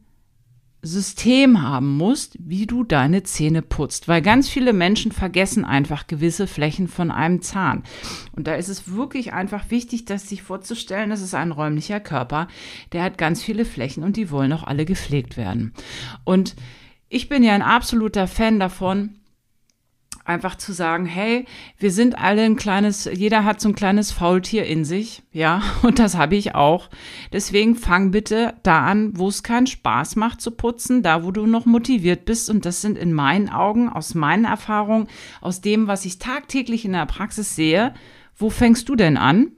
System 0.82 1.62
haben 1.62 1.96
musst, 1.96 2.36
wie 2.40 2.66
du 2.66 2.82
deine 2.82 3.22
Zähne 3.22 3.62
putzt, 3.62 4.08
weil 4.08 4.20
ganz 4.20 4.48
viele 4.48 4.72
Menschen 4.72 5.12
vergessen 5.12 5.64
einfach 5.64 6.08
gewisse 6.08 6.48
Flächen 6.48 6.88
von 6.88 7.12
einem 7.12 7.40
Zahn. 7.40 7.84
Und 8.32 8.48
da 8.48 8.54
ist 8.54 8.68
es 8.68 8.92
wirklich 8.92 9.32
einfach 9.32 9.70
wichtig, 9.70 10.06
das 10.06 10.28
sich 10.28 10.42
vorzustellen, 10.42 11.10
das 11.10 11.22
ist 11.22 11.34
ein 11.34 11.52
räumlicher 11.52 12.00
Körper, 12.00 12.48
der 12.90 13.04
hat 13.04 13.16
ganz 13.16 13.44
viele 13.44 13.64
Flächen 13.64 14.02
und 14.02 14.16
die 14.16 14.30
wollen 14.30 14.52
auch 14.52 14.64
alle 14.64 14.84
gepflegt 14.84 15.36
werden. 15.36 15.72
Und 16.24 16.56
ich 17.08 17.28
bin 17.28 17.44
ja 17.44 17.52
ein 17.52 17.62
absoluter 17.62 18.26
Fan 18.26 18.58
davon, 18.58 19.20
einfach 20.24 20.56
zu 20.56 20.72
sagen, 20.72 21.06
hey, 21.06 21.46
wir 21.78 21.90
sind 21.90 22.18
alle 22.18 22.42
ein 22.42 22.56
kleines, 22.56 23.08
jeder 23.12 23.44
hat 23.44 23.60
so 23.60 23.68
ein 23.68 23.74
kleines 23.74 24.12
Faultier 24.12 24.64
in 24.66 24.84
sich, 24.84 25.22
ja, 25.32 25.62
und 25.82 25.98
das 25.98 26.16
habe 26.16 26.36
ich 26.36 26.54
auch. 26.54 26.90
Deswegen 27.32 27.74
fang 27.74 28.10
bitte 28.10 28.54
da 28.62 28.84
an, 28.84 29.18
wo 29.18 29.28
es 29.28 29.42
keinen 29.42 29.66
Spaß 29.66 30.16
macht 30.16 30.40
zu 30.40 30.52
putzen, 30.52 31.02
da 31.02 31.24
wo 31.24 31.30
du 31.30 31.46
noch 31.46 31.66
motiviert 31.66 32.24
bist 32.24 32.50
und 32.50 32.64
das 32.64 32.80
sind 32.80 32.98
in 32.98 33.12
meinen 33.12 33.48
Augen, 33.48 33.88
aus 33.88 34.14
meinen 34.14 34.44
Erfahrungen, 34.44 35.08
aus 35.40 35.60
dem, 35.60 35.86
was 35.86 36.04
ich 36.04 36.18
tagtäglich 36.18 36.84
in 36.84 36.92
der 36.92 37.06
Praxis 37.06 37.56
sehe, 37.56 37.94
wo 38.36 38.50
fängst 38.50 38.88
du 38.88 38.96
denn 38.96 39.16
an? 39.16 39.52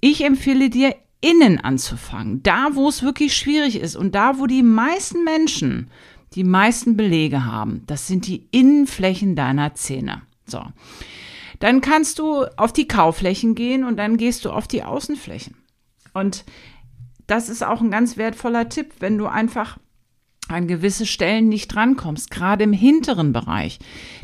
Ich 0.00 0.24
empfehle 0.24 0.70
dir, 0.70 0.94
innen 1.20 1.58
anzufangen, 1.58 2.42
da 2.42 2.68
wo 2.74 2.88
es 2.88 3.02
wirklich 3.02 3.36
schwierig 3.36 3.80
ist 3.80 3.96
und 3.96 4.14
da 4.14 4.38
wo 4.38 4.46
die 4.46 4.62
meisten 4.62 5.24
Menschen 5.24 5.90
die 6.36 6.44
meisten 6.44 6.96
Belege 6.96 7.44
haben. 7.46 7.82
Das 7.86 8.06
sind 8.06 8.26
die 8.26 8.46
Innenflächen 8.50 9.34
deiner 9.34 9.74
Zähne. 9.74 10.22
So. 10.44 10.62
Dann 11.58 11.80
kannst 11.80 12.18
du 12.18 12.44
auf 12.56 12.72
die 12.72 12.86
Kauflächen 12.86 13.54
gehen 13.54 13.84
und 13.84 13.96
dann 13.96 14.18
gehst 14.18 14.44
du 14.44 14.50
auf 14.50 14.68
die 14.68 14.84
Außenflächen. 14.84 15.56
Und 16.12 16.44
das 17.26 17.48
ist 17.48 17.64
auch 17.64 17.80
ein 17.80 17.90
ganz 17.90 18.18
wertvoller 18.18 18.68
Tipp, 18.68 18.92
wenn 19.00 19.16
du 19.16 19.26
einfach 19.26 19.78
an 20.48 20.68
gewisse 20.68 21.06
Stellen 21.06 21.48
nicht 21.48 21.74
drankommst, 21.74 22.30
gerade 22.30 22.64
im 22.64 22.72
hinteren 22.72 23.32
Bereich, 23.32 23.78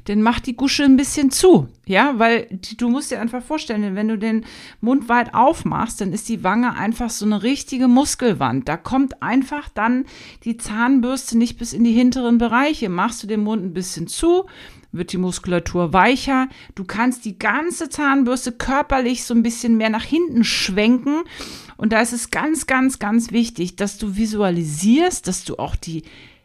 dann 0.04 0.22
mach 0.22 0.40
die 0.40 0.56
Gusche 0.56 0.84
ein 0.84 0.96
bisschen 0.96 1.30
zu, 1.30 1.68
ja, 1.86 2.14
weil 2.18 2.46
die, 2.50 2.76
du 2.76 2.88
musst 2.88 3.10
dir 3.10 3.20
einfach 3.20 3.42
vorstellen, 3.42 3.96
wenn 3.96 4.08
du 4.08 4.16
den 4.16 4.44
Mund 4.80 5.08
weit 5.08 5.34
aufmachst, 5.34 6.00
dann 6.00 6.12
ist 6.12 6.28
die 6.28 6.44
Wange 6.44 6.74
einfach 6.74 7.10
so 7.10 7.24
eine 7.24 7.42
richtige 7.42 7.88
Muskelwand. 7.88 8.68
Da 8.68 8.76
kommt 8.76 9.22
einfach 9.22 9.68
dann 9.68 10.04
die 10.44 10.56
Zahnbürste 10.56 11.36
nicht 11.36 11.58
bis 11.58 11.72
in 11.72 11.84
die 11.84 11.92
hinteren 11.92 12.38
Bereiche. 12.38 12.88
Machst 12.88 13.22
du 13.22 13.26
den 13.26 13.42
Mund 13.42 13.64
ein 13.64 13.74
bisschen 13.74 14.06
zu, 14.06 14.46
wird 14.92 15.12
die 15.12 15.18
Muskulatur 15.18 15.92
weicher. 15.92 16.48
Du 16.74 16.84
kannst 16.84 17.24
die 17.24 17.38
ganze 17.38 17.88
Zahnbürste 17.88 18.52
körperlich 18.52 19.24
so 19.24 19.34
ein 19.34 19.42
bisschen 19.42 19.76
mehr 19.76 19.90
nach 19.90 20.04
hinten 20.04 20.44
schwenken 20.44 21.22
und 21.82 21.92
da 21.92 22.00
ist 22.00 22.12
es 22.12 22.30
ganz, 22.30 22.68
ganz, 22.68 23.00
ganz 23.00 23.32
wichtig, 23.32 23.74
dass 23.74 23.98
du 23.98 24.14
visualisierst, 24.14 25.26
dass 25.26 25.42
du 25.42 25.56
auch 25.56 25.74
die 25.74 26.04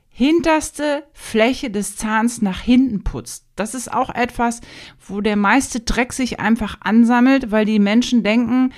hinterste 0.09 1.03
Fläche 1.13 1.69
des 1.69 1.95
Zahns 1.95 2.41
nach 2.41 2.59
hinten 2.59 3.03
putzt. 3.03 3.45
Das 3.55 3.75
ist 3.75 3.93
auch 3.93 4.09
etwas, 4.09 4.61
wo 4.99 5.21
der 5.21 5.35
meiste 5.35 5.81
Dreck 5.81 6.13
sich 6.13 6.39
einfach 6.39 6.77
ansammelt, 6.81 7.51
weil 7.51 7.65
die 7.65 7.77
Menschen 7.77 8.23
denken, 8.23 8.73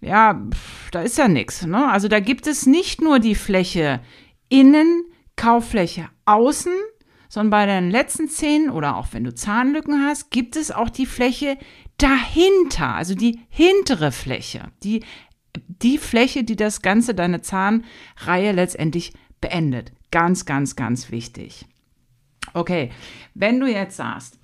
ja, 0.00 0.40
pff, 0.48 0.92
da 0.92 1.02
ist 1.02 1.18
ja 1.18 1.26
nichts. 1.26 1.66
Ne? 1.66 1.90
Also 1.90 2.06
da 2.06 2.20
gibt 2.20 2.46
es 2.46 2.64
nicht 2.64 3.00
nur 3.00 3.18
die 3.18 3.34
Fläche 3.34 4.00
innen 4.48 5.02
Kauffläche 5.34 6.08
außen, 6.26 6.74
sondern 7.28 7.50
bei 7.50 7.66
deinen 7.66 7.90
letzten 7.90 8.28
Zähnen 8.28 8.70
oder 8.70 8.98
auch 8.98 9.08
wenn 9.10 9.24
du 9.24 9.34
Zahnlücken 9.34 10.06
hast, 10.06 10.30
gibt 10.30 10.54
es 10.54 10.70
auch 10.70 10.90
die 10.90 11.06
Fläche 11.06 11.58
dahinter, 11.98 12.94
also 12.94 13.14
die 13.14 13.40
hintere 13.48 14.12
Fläche, 14.12 14.70
die, 14.84 15.02
die 15.56 15.98
Fläche, 15.98 16.44
die 16.44 16.56
das 16.56 16.82
Ganze, 16.82 17.14
deine 17.14 17.42
Zahnreihe 17.42 18.52
letztendlich 18.52 19.12
beendet. 19.40 19.92
Ganz, 20.10 20.46
ganz, 20.46 20.76
ganz 20.76 21.10
wichtig. 21.10 21.66
Okay, 22.54 22.90
wenn 23.34 23.60
du 23.60 23.66
jetzt 23.66 23.96
sagst, 23.96 24.38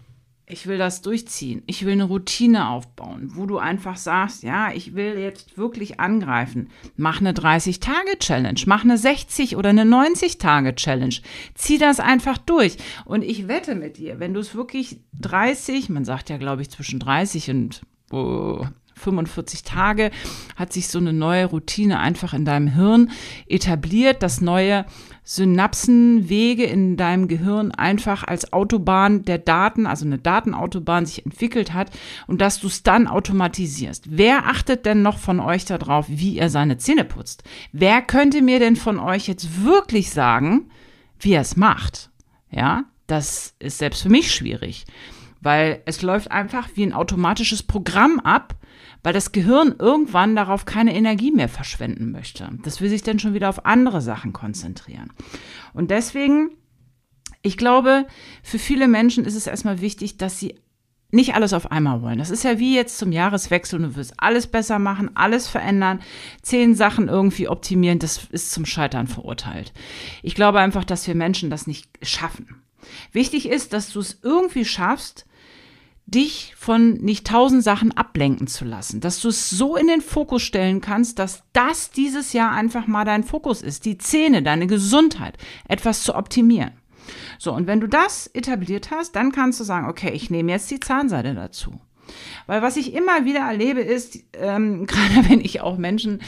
ich 0.46 0.66
will 0.66 0.76
das 0.76 1.00
durchziehen, 1.00 1.62
ich 1.66 1.86
will 1.86 1.94
eine 1.94 2.04
Routine 2.04 2.68
aufbauen, 2.68 3.30
wo 3.34 3.46
du 3.46 3.56
einfach 3.56 3.96
sagst, 3.96 4.42
ja, 4.42 4.72
ich 4.72 4.94
will 4.94 5.18
jetzt 5.18 5.56
wirklich 5.56 6.00
angreifen, 6.00 6.68
mach 6.96 7.20
eine 7.20 7.32
30-Tage-Challenge, 7.32 8.60
mach 8.66 8.84
eine 8.84 8.98
60 8.98 9.56
oder 9.56 9.70
eine 9.70 9.84
90-Tage-Challenge, 9.84 11.16
zieh 11.54 11.78
das 11.78 11.98
einfach 11.98 12.36
durch. 12.36 12.76
Und 13.06 13.22
ich 13.22 13.48
wette 13.48 13.74
mit 13.74 13.96
dir, 13.96 14.20
wenn 14.20 14.34
du 14.34 14.40
es 14.40 14.54
wirklich 14.54 15.00
30, 15.18 15.88
man 15.88 16.04
sagt 16.04 16.28
ja, 16.28 16.36
glaube 16.36 16.60
ich, 16.60 16.70
zwischen 16.70 17.00
30 17.00 17.50
und 17.50 17.82
oh, 18.10 18.66
45 18.94 19.62
Tage 19.62 20.10
hat 20.56 20.72
sich 20.72 20.88
so 20.88 20.98
eine 20.98 21.12
neue 21.12 21.46
Routine 21.46 22.00
einfach 22.00 22.34
in 22.34 22.44
deinem 22.44 22.68
Hirn 22.68 23.10
etabliert, 23.46 24.22
dass 24.22 24.40
neue 24.40 24.86
Synapsenwege 25.24 26.64
in 26.64 26.96
deinem 26.96 27.28
Gehirn 27.28 27.72
einfach 27.72 28.24
als 28.24 28.52
Autobahn 28.52 29.24
der 29.24 29.38
Daten, 29.38 29.86
also 29.86 30.04
eine 30.04 30.18
Datenautobahn 30.18 31.06
sich 31.06 31.24
entwickelt 31.24 31.72
hat 31.72 31.90
und 32.26 32.40
dass 32.40 32.60
du 32.60 32.66
es 32.66 32.82
dann 32.82 33.06
automatisierst. 33.06 34.04
Wer 34.10 34.46
achtet 34.46 34.84
denn 34.84 35.02
noch 35.02 35.18
von 35.18 35.40
euch 35.40 35.64
darauf, 35.64 36.06
wie 36.08 36.38
er 36.38 36.50
seine 36.50 36.76
Zähne 36.76 37.04
putzt? 37.04 37.42
Wer 37.72 38.02
könnte 38.02 38.42
mir 38.42 38.58
denn 38.58 38.76
von 38.76 38.98
euch 38.98 39.26
jetzt 39.26 39.64
wirklich 39.64 40.10
sagen, 40.10 40.70
wie 41.18 41.32
er 41.32 41.40
es 41.40 41.56
macht? 41.56 42.10
Ja, 42.50 42.84
das 43.06 43.54
ist 43.58 43.78
selbst 43.78 44.02
für 44.02 44.08
mich 44.10 44.32
schwierig, 44.32 44.84
weil 45.40 45.82
es 45.86 46.02
läuft 46.02 46.30
einfach 46.30 46.68
wie 46.74 46.84
ein 46.84 46.92
automatisches 46.92 47.62
Programm 47.62 48.20
ab, 48.20 48.54
weil 49.04 49.12
das 49.12 49.30
Gehirn 49.30 49.76
irgendwann 49.78 50.34
darauf 50.34 50.64
keine 50.64 50.94
Energie 50.96 51.30
mehr 51.30 51.48
verschwenden 51.48 52.10
möchte. 52.10 52.48
Das 52.64 52.80
will 52.80 52.88
sich 52.88 53.02
dann 53.02 53.20
schon 53.20 53.34
wieder 53.34 53.50
auf 53.50 53.66
andere 53.66 54.00
Sachen 54.00 54.32
konzentrieren. 54.32 55.12
Und 55.74 55.90
deswegen, 55.90 56.50
ich 57.42 57.58
glaube, 57.58 58.06
für 58.42 58.58
viele 58.58 58.88
Menschen 58.88 59.26
ist 59.26 59.36
es 59.36 59.46
erstmal 59.46 59.82
wichtig, 59.82 60.16
dass 60.16 60.40
sie 60.40 60.56
nicht 61.10 61.34
alles 61.34 61.52
auf 61.52 61.70
einmal 61.70 62.02
wollen. 62.02 62.18
Das 62.18 62.30
ist 62.30 62.44
ja 62.44 62.58
wie 62.58 62.74
jetzt 62.74 62.98
zum 62.98 63.12
Jahreswechsel 63.12 63.78
du 63.78 63.94
wirst 63.94 64.14
alles 64.16 64.46
besser 64.46 64.78
machen, 64.78 65.10
alles 65.14 65.46
verändern, 65.46 66.00
zehn 66.42 66.74
Sachen 66.74 67.08
irgendwie 67.08 67.46
optimieren, 67.46 68.00
das 68.00 68.24
ist 68.30 68.50
zum 68.50 68.66
Scheitern 68.66 69.06
verurteilt. 69.06 69.72
Ich 70.22 70.34
glaube 70.34 70.58
einfach, 70.58 70.82
dass 70.82 71.06
wir 71.06 71.14
Menschen 71.14 71.50
das 71.50 71.66
nicht 71.66 71.88
schaffen. 72.02 72.62
Wichtig 73.12 73.48
ist, 73.48 73.74
dass 73.74 73.92
du 73.92 74.00
es 74.00 74.18
irgendwie 74.22 74.64
schaffst, 74.64 75.26
dich 76.06 76.54
von 76.56 76.94
nicht 76.94 77.26
tausend 77.26 77.62
Sachen 77.62 77.96
ablenken 77.96 78.46
zu 78.46 78.64
lassen, 78.64 79.00
dass 79.00 79.20
du 79.20 79.28
es 79.28 79.50
so 79.50 79.76
in 79.76 79.86
den 79.86 80.00
Fokus 80.00 80.42
stellen 80.42 80.80
kannst, 80.80 81.18
dass 81.18 81.42
das 81.52 81.90
dieses 81.90 82.32
Jahr 82.32 82.52
einfach 82.52 82.86
mal 82.86 83.04
dein 83.04 83.24
Fokus 83.24 83.62
ist, 83.62 83.84
die 83.84 83.98
Zähne, 83.98 84.42
deine 84.42 84.66
Gesundheit, 84.66 85.38
etwas 85.66 86.02
zu 86.02 86.14
optimieren. 86.14 86.72
So, 87.38 87.52
und 87.52 87.66
wenn 87.66 87.80
du 87.80 87.88
das 87.88 88.26
etabliert 88.28 88.90
hast, 88.90 89.16
dann 89.16 89.32
kannst 89.32 89.60
du 89.60 89.64
sagen, 89.64 89.88
okay, 89.88 90.10
ich 90.10 90.30
nehme 90.30 90.52
jetzt 90.52 90.70
die 90.70 90.80
Zahnseide 90.80 91.34
dazu. 91.34 91.80
Weil 92.46 92.62
was 92.62 92.76
ich 92.76 92.94
immer 92.94 93.24
wieder 93.24 93.40
erlebe 93.40 93.80
ist, 93.80 94.18
ähm, 94.34 94.86
gerade 94.86 95.28
wenn 95.28 95.40
ich 95.40 95.60
auch 95.60 95.78
Menschen 95.78 96.20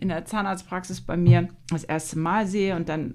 in 0.00 0.08
der 0.08 0.24
Zahnarztpraxis 0.24 1.00
bei 1.00 1.16
mir 1.16 1.48
das 1.70 1.84
erste 1.84 2.18
Mal 2.18 2.46
sehe 2.46 2.76
und 2.76 2.88
dann 2.88 3.14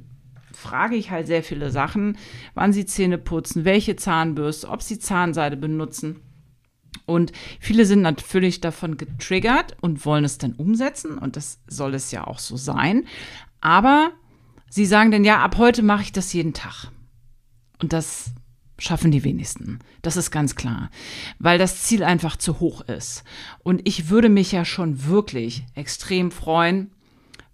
frage 0.57 0.95
ich 0.95 1.11
halt 1.11 1.27
sehr 1.27 1.43
viele 1.43 1.69
Sachen, 1.69 2.17
wann 2.55 2.73
sie 2.73 2.85
Zähne 2.85 3.17
putzen, 3.17 3.63
welche 3.63 3.95
Zahnbürste, 3.95 4.67
ob 4.69 4.81
sie 4.81 4.97
Zahnseide 4.97 5.55
benutzen. 5.55 6.19
Und 7.05 7.31
viele 7.59 7.85
sind 7.85 8.01
natürlich 8.01 8.59
davon 8.59 8.97
getriggert 8.97 9.77
und 9.81 10.05
wollen 10.05 10.25
es 10.25 10.39
dann 10.39 10.53
umsetzen 10.53 11.17
und 11.17 11.35
das 11.35 11.59
soll 11.67 11.93
es 11.93 12.11
ja 12.11 12.25
auch 12.25 12.39
so 12.39 12.57
sein. 12.57 13.05
Aber 13.61 14.11
sie 14.69 14.85
sagen 14.85 15.11
dann, 15.11 15.23
ja, 15.23 15.43
ab 15.43 15.57
heute 15.57 15.83
mache 15.83 16.01
ich 16.01 16.11
das 16.11 16.33
jeden 16.33 16.53
Tag. 16.53 16.91
Und 17.79 17.93
das 17.93 18.31
schaffen 18.79 19.11
die 19.11 19.23
wenigsten. 19.23 19.79
Das 20.01 20.17
ist 20.17 20.31
ganz 20.31 20.55
klar, 20.55 20.89
weil 21.37 21.59
das 21.59 21.83
Ziel 21.83 22.03
einfach 22.03 22.35
zu 22.35 22.59
hoch 22.59 22.81
ist. 22.81 23.23
Und 23.59 23.87
ich 23.87 24.09
würde 24.09 24.29
mich 24.29 24.51
ja 24.51 24.65
schon 24.65 25.05
wirklich 25.05 25.65
extrem 25.75 26.31
freuen, 26.31 26.91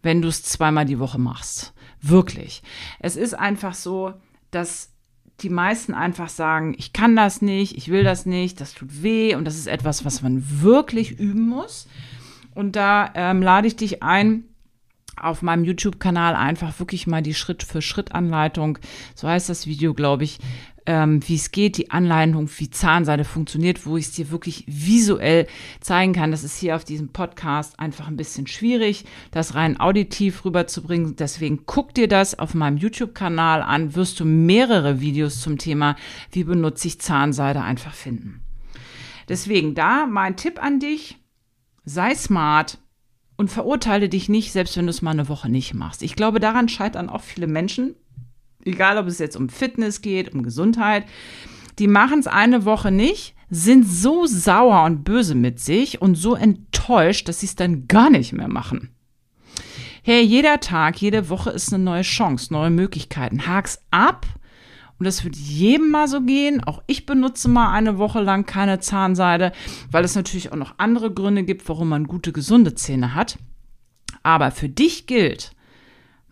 wenn 0.02 0.22
du 0.22 0.30
es 0.30 0.44
zweimal 0.44 0.86
die 0.86 1.00
Woche 1.00 1.20
machst. 1.20 1.73
Wirklich. 2.04 2.62
Es 3.00 3.16
ist 3.16 3.34
einfach 3.34 3.74
so, 3.74 4.14
dass 4.52 4.92
die 5.40 5.50
meisten 5.50 5.94
einfach 5.94 6.30
sagen, 6.30 6.76
ich 6.78 6.94
kann 6.94 7.16
das 7.16 7.42
nicht, 7.42 7.76
ich 7.78 7.90
will 7.90 8.04
das 8.04 8.26
nicht, 8.26 8.62
das 8.62 8.74
tut 8.74 9.02
weh 9.02 9.36
und 9.36 9.46
das 9.46 9.56
ist 9.56 9.68
etwas, 9.68 10.06
was 10.06 10.22
man 10.22 10.44
wirklich 10.62 11.18
üben 11.18 11.48
muss. 11.48 11.88
Und 12.54 12.76
da 12.76 13.10
ähm, 13.16 13.42
lade 13.42 13.68
ich 13.68 13.76
dich 13.78 14.04
ein, 14.04 14.44
auf 15.16 15.42
meinem 15.42 15.64
YouTube-Kanal 15.64 16.36
einfach 16.36 16.78
wirklich 16.80 17.08
mal 17.08 17.22
die 17.22 17.34
Schritt-für-Schritt-Anleitung, 17.34 18.80
so 19.16 19.28
heißt 19.28 19.50
das 19.50 19.66
Video, 19.66 19.94
glaube 19.94 20.26
ich, 20.26 20.40
ähm, 20.86 21.28
wie 21.28 21.36
es 21.36 21.52
geht, 21.52 21.78
die 21.78 21.92
Anleitung, 21.92 22.50
wie 22.58 22.70
Zahnseide 22.70 23.24
funktioniert, 23.24 23.86
wo 23.86 23.98
ich 23.98 24.06
es 24.06 24.12
dir 24.12 24.32
wirklich 24.32 24.64
visuell 24.68 25.48
zeigen 25.82 26.14
kann. 26.14 26.32
Das 26.32 26.44
ist 26.44 26.58
hier 26.58 26.76
auf 26.76 26.84
diesem 26.84 27.10
Podcast 27.10 27.80
einfach 27.80 28.08
ein 28.08 28.18
bisschen 28.18 28.48
schwierig, 28.48 29.06
das 29.32 29.56
rein 29.56 29.80
auditiv 29.80 30.46
rüberzubringen. 30.46 31.16
Deswegen 31.16 31.66
guck 31.66 31.94
dir 31.94 32.08
das 32.08 32.38
auf 32.38 32.54
meinem 32.54 32.78
YouTube-Kanal 32.78 33.62
an, 33.62 33.96
wirst 33.96 34.20
du 34.20 34.26
mehrere 34.26 35.00
Videos 35.00 35.42
zum 35.42 35.58
Thema, 35.58 35.96
wie 36.32 36.44
benutze 36.44 36.88
ich 36.88 37.00
Zahnseide 37.00 37.62
einfach 37.62 37.94
finden. 37.94 38.42
Deswegen 39.30 39.76
da 39.76 40.06
mein 40.06 40.36
Tipp 40.36 40.62
an 40.62 40.80
dich, 40.80 41.18
sei 41.86 42.14
smart, 42.14 42.78
und 43.36 43.50
verurteile 43.50 44.10
dich 44.10 44.30
nicht, 44.30 44.52
selbst 44.52 44.78
wenn 44.78 44.86
du 44.86 44.92
es 44.92 45.02
mal 45.02 45.12
eine 45.12 45.28
Woche 45.28 45.50
nicht 45.50 45.74
machst. 45.74 46.04
Ich 46.04 46.16
glaube, 46.16 46.40
daran 46.40 46.70
scheitern 46.70 47.10
auch 47.10 47.22
viele 47.22 47.48
Menschen, 47.48 47.96
egal 48.66 48.98
ob 48.98 49.08
es 49.08 49.20
jetzt 49.20 49.36
um 49.36 49.50
Fitness 49.50 50.02
geht, 50.02 50.34
um 50.34 50.44
Gesundheit, 50.44 51.06
die 51.80 51.88
machen 51.88 52.20
es 52.20 52.28
eine 52.28 52.66
Woche 52.66 52.92
nicht, 52.92 53.36
sind 53.50 53.88
so 53.88 54.26
sauer 54.26 54.84
und 54.84 55.04
böse 55.04 55.36
mit 55.36 55.60
sich 55.60 56.02
und 56.02 56.16
so 56.16 56.36
enttäuscht, 56.36 57.28
dass 57.28 57.40
sie 57.40 57.46
es 57.46 57.56
dann 57.56 57.88
gar 57.88 58.10
nicht 58.10 58.34
mehr 58.34 58.48
machen. 58.48 58.90
Hey, 60.04 60.22
jeder 60.22 60.60
Tag, 60.60 61.02
jede 61.02 61.30
Woche 61.30 61.52
ist 61.52 61.74
eine 61.74 61.84
neue 61.84 62.02
Chance, 62.02 62.52
neue 62.52 62.70
Möglichkeiten. 62.70 63.48
Hak's 63.48 63.80
ab 63.90 64.26
und 65.00 65.06
das 65.06 65.24
wird 65.24 65.36
jedem 65.36 65.92
mal 65.92 66.08
so 66.08 66.22
gehen. 66.22 66.64
Auch 66.64 66.84
ich 66.88 67.06
benutze 67.06 67.48
mal 67.48 67.72
eine 67.72 67.98
Woche 67.98 68.22
lang 68.22 68.46
keine 68.46 68.80
Zahnseide, 68.80 69.54
weil 69.92 70.04
es 70.04 70.16
natürlich 70.16 70.52
auch 70.52 70.58
noch 70.58 70.76
andere 70.78 71.14
Gründe 71.14 71.44
gibt, 71.44 71.68
warum 71.70 71.90
man 71.90 72.06
gute, 72.06 72.34
gesunde 72.34 72.76
Zähne 72.76 73.16
hat. 73.16 73.38
Aber 74.24 74.52
für 74.52 74.70
dich 74.70 75.08
gilt, 75.08 75.53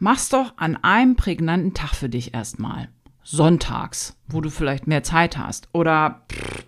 mach's 0.01 0.29
doch 0.29 0.53
an 0.58 0.75
einem 0.84 1.15
prägnanten 1.15 1.74
Tag 1.74 1.96
für 1.96 2.10
dich 2.10 2.34
erstmal. 2.34 2.89
Sonntags, 3.24 4.17
wo 4.27 4.41
du 4.41 4.50
vielleicht 4.50 4.88
mehr 4.88 5.03
Zeit 5.03 5.38
hast. 5.38 5.70
Oder 5.74 6.24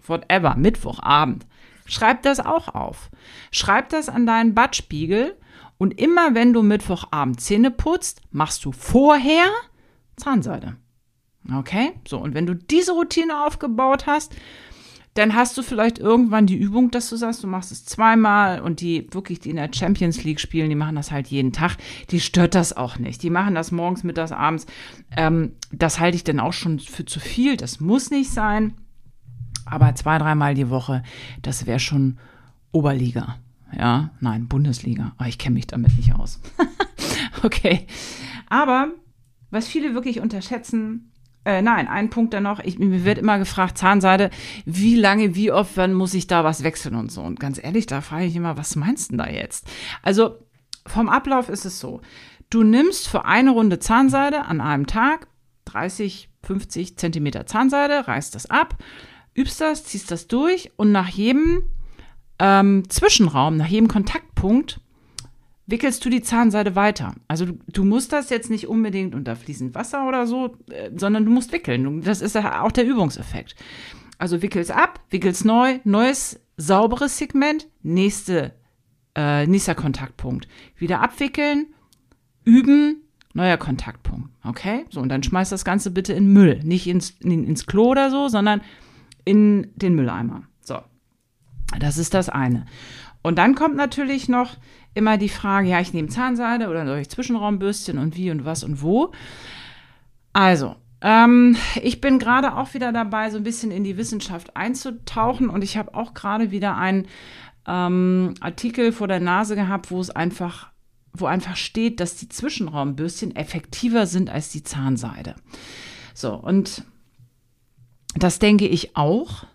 whatever, 0.06 0.56
Mittwochabend. 0.56 1.46
Schreib 1.86 2.22
das 2.22 2.40
auch 2.40 2.70
auf. 2.70 3.10
Schreib 3.52 3.90
das 3.90 4.08
an 4.08 4.28
deinen 4.28 4.54
Badspiegel 4.54 5.36
und 5.80 6.00
immer 6.00 6.36
wenn 6.36 6.54
du 6.54 6.62
Mittwochabend 6.62 7.42
Zähne 7.42 7.72
putzt, 7.72 8.22
machst 8.32 8.64
du 8.66 8.72
vorher 8.72 9.48
Zahnseide. 10.16 10.78
Okay, 11.54 11.92
so 12.08 12.20
und 12.20 12.36
wenn 12.36 12.46
du 12.46 12.56
diese 12.56 12.94
Routine 12.94 13.46
aufgebaut 13.46 14.06
hast, 14.06 14.36
dann 15.14 15.36
hast 15.36 15.58
du 15.58 15.62
vielleicht 15.62 16.00
irgendwann 16.00 16.48
die 16.48 16.58
Übung, 16.58 16.90
dass 16.90 17.10
du 17.10 17.16
sagst, 17.16 17.44
du 17.44 17.48
machst 17.48 17.72
es 17.72 17.86
zweimal 17.86 18.62
und 18.62 18.82
die 18.82 19.08
wirklich, 19.12 19.40
die 19.40 19.52
in 19.52 19.58
der 19.58 19.70
Champions 19.72 20.24
League 20.24 20.40
spielen, 20.40 20.70
die 20.70 20.76
machen 20.76 20.96
das 20.96 21.12
halt 21.12 21.28
jeden 21.28 21.52
Tag. 21.52 21.78
Die 22.10 22.20
stört 22.20 22.56
das 22.56 22.76
auch 22.76 22.98
nicht. 22.98 23.22
Die 23.22 23.30
machen 23.30 23.54
das 23.54 23.72
morgens, 23.72 24.04
mittags, 24.04 24.32
abends. 24.32 24.66
Ähm, 25.16 25.52
das 25.72 26.00
halte 26.00 26.16
ich 26.16 26.24
dann 26.24 26.40
auch 26.40 26.54
schon 26.54 26.80
für 26.80 27.06
zu 27.06 27.20
viel. 27.20 27.58
Das 27.58 27.80
muss 27.80 28.10
nicht 28.10 28.32
sein. 28.32 28.74
Aber 29.66 29.94
zwei, 29.96 30.18
dreimal 30.18 30.56
die 30.56 30.70
Woche, 30.70 31.04
das 31.42 31.68
wäre 31.68 31.80
schon 31.80 32.18
Oberliga. 32.72 33.38
Ja, 33.76 34.12
nein, 34.20 34.48
Bundesliga. 34.48 35.14
Aber 35.18 35.30
ich 35.30 35.38
kenne 35.38 35.56
mich 35.56 35.68
damit 35.68 35.96
nicht 35.96 36.16
aus. 36.16 36.42
okay. 37.44 37.86
Aber 38.50 38.90
was 39.52 39.68
viele 39.68 39.94
wirklich 39.94 40.20
unterschätzen, 40.20 41.12
äh, 41.46 41.62
nein, 41.62 41.88
ein 41.88 42.10
Punkt 42.10 42.34
dann 42.34 42.44
noch. 42.44 42.60
Ich, 42.60 42.80
mir 42.80 43.04
wird 43.04 43.18
immer 43.18 43.38
gefragt, 43.38 43.78
Zahnseide, 43.78 44.30
wie 44.66 44.96
lange, 44.96 45.36
wie 45.36 45.52
oft, 45.52 45.76
wann 45.76 45.94
muss 45.94 46.14
ich 46.14 46.28
da 46.28 46.44
was 46.44 46.64
wechseln 46.64 46.96
und 46.96 47.12
so. 47.12 47.22
Und 47.22 47.40
ganz 47.40 47.62
ehrlich, 47.62 47.86
da 47.86 48.02
frage 48.02 48.26
ich 48.26 48.36
immer, 48.36 48.58
was 48.58 48.76
meinst 48.76 49.12
du 49.12 49.18
da 49.18 49.28
jetzt? 49.28 49.68
Also 50.02 50.38
vom 50.86 51.10
Ablauf 51.10 51.50
ist 51.50 51.66
es 51.66 51.80
so. 51.80 52.02
Du 52.50 52.64
nimmst 52.64 53.08
für 53.08 53.26
eine 53.26 53.52
Runde 53.52 53.80
Zahnseide 53.80 54.46
an 54.46 54.62
einem 54.62 54.88
Tag 54.88 55.28
30, 55.66 56.30
50 56.44 56.98
Zentimeter 56.98 57.46
Zahnseide, 57.46 58.08
reißt 58.08 58.36
das 58.36 58.50
ab, 58.50 58.76
übst 59.34 59.60
das, 59.60 59.86
ziehst 59.86 60.12
das 60.12 60.28
durch 60.28 60.72
und 60.76 60.92
nach 60.92 61.08
jedem 61.08 61.64
ähm, 62.40 62.90
Zwischenraum, 62.90 63.58
nach 63.58 63.68
jedem 63.68 63.88
Kontaktpunkt 63.88 64.80
wickelst 65.66 66.04
du 66.04 66.10
die 66.10 66.22
Zahnseide 66.22 66.76
weiter. 66.76 67.16
Also 67.28 67.46
du, 67.46 67.60
du, 67.68 67.84
musst 67.84 68.12
das 68.12 68.30
jetzt 68.30 68.50
nicht 68.50 68.68
unbedingt 68.68 69.16
unter 69.16 69.36
fließend 69.36 69.76
Wasser 69.76 70.08
oder 70.08 70.28
so, 70.28 70.58
äh, 70.70 70.92
sondern 70.96 71.26
du 71.26 71.32
musst 71.32 71.52
wickeln. 71.52 72.02
Das 72.02 72.22
ist 72.22 72.36
auch 72.38 72.72
der 72.72 72.86
Übungseffekt. 72.86 73.56
Also 74.18 74.42
wickelst 74.42 74.72
ab, 74.72 75.00
wickelst 75.10 75.46
neu, 75.46 75.80
neues 75.84 76.40
sauberes 76.58 77.18
Segment, 77.18 77.68
nächste, 77.82 78.54
äh, 79.16 79.48
nächster 79.48 79.76
Kontaktpunkt. 79.76 80.48
Wieder 80.78 81.02
abwickeln, 81.02 81.68
üben, 82.44 83.04
neuer 83.34 83.58
Kontaktpunkt. 83.58 84.30
Okay? 84.44 84.86
So, 84.90 85.02
und 85.02 85.10
dann 85.10 85.24
schmeißt 85.24 85.52
das 85.52 85.66
Ganze 85.66 85.92
bitte 85.92 86.14
in 86.14 86.32
Müll. 86.32 86.60
Nicht 86.64 86.88
ins, 86.88 87.12
in, 87.22 87.46
ins 87.46 87.66
Klo 87.66 87.90
oder 87.90 88.12
so, 88.12 88.28
sondern 88.28 88.62
in 89.26 89.72
den 89.76 89.96
Mülleimer. 89.96 90.44
Das 91.80 91.98
ist 91.98 92.14
das 92.14 92.30
eine. 92.30 92.66
Und 93.22 93.38
dann 93.38 93.56
kommt 93.56 93.76
natürlich 93.76 94.28
noch 94.28 94.58
immer 94.94 95.18
die 95.18 95.30
Frage, 95.30 95.70
ja, 95.70 95.80
ich 95.80 95.94
nehme 95.94 96.10
Zahnseide 96.10 96.70
oder 96.70 96.86
soll 96.86 97.00
ich 97.00 97.10
Zwischenraumbürstchen 97.10 97.98
und 97.98 98.16
wie 98.16 98.32
und 98.32 98.46
was 98.46 98.64
und 98.64 98.82
wo. 98.82 99.12
Also, 100.34 100.76
ähm, 101.02 101.56
ich 101.82 102.02
bin 102.02 102.20
gerade 102.20 102.56
auch 102.56 102.74
wieder 102.74 102.92
dabei, 102.92 103.30
so 103.30 103.38
ein 103.38 103.44
bisschen 103.44 103.72
in 103.72 103.84
die 103.84 103.98
Wissenschaft 103.98 104.56
einzutauchen 104.56 105.50
und 105.50 105.64
ich 105.64 105.78
habe 105.78 105.96
auch 105.96 106.14
gerade 106.14 106.52
wieder 106.52 106.78
einen 106.78 107.08
ähm, 107.68 108.36
Artikel 108.40 108.92
vor 108.92 109.08
der 109.08 109.20
Nase 109.20 109.56
gehabt, 109.56 109.92
wo 109.92 110.00
es 110.00 110.10
einfach, 110.10 110.70
wo 111.14 111.26
einfach 111.26 111.56
steht, 111.56 112.00
dass 112.00 112.16
die 112.16 112.30
Zwischenraumbürstchen 112.30 113.36
effektiver 113.36 114.06
sind 114.06 114.30
als 114.30 114.50
die 114.50 114.64
Zahnseide. 114.64 115.36
So, 116.14 116.36
und 116.36 116.84
das 118.16 118.40
denke 118.40 118.68
ich 118.68 118.96
auch. 118.96 119.46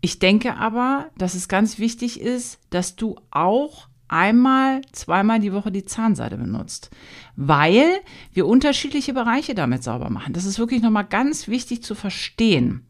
Ich 0.00 0.18
denke 0.18 0.56
aber, 0.56 1.10
dass 1.16 1.34
es 1.34 1.48
ganz 1.48 1.78
wichtig 1.78 2.20
ist, 2.20 2.58
dass 2.70 2.96
du 2.96 3.16
auch 3.30 3.88
einmal, 4.08 4.80
zweimal 4.92 5.38
die 5.38 5.52
Woche 5.52 5.70
die 5.70 5.84
Zahnseide 5.84 6.36
benutzt, 6.36 6.90
weil 7.36 7.84
wir 8.32 8.46
unterschiedliche 8.46 9.12
Bereiche 9.12 9.54
damit 9.54 9.82
sauber 9.82 10.10
machen. 10.10 10.32
Das 10.32 10.44
ist 10.44 10.58
wirklich 10.58 10.82
nochmal 10.82 11.04
ganz 11.04 11.48
wichtig 11.48 11.82
zu 11.82 11.94
verstehen. 11.94 12.86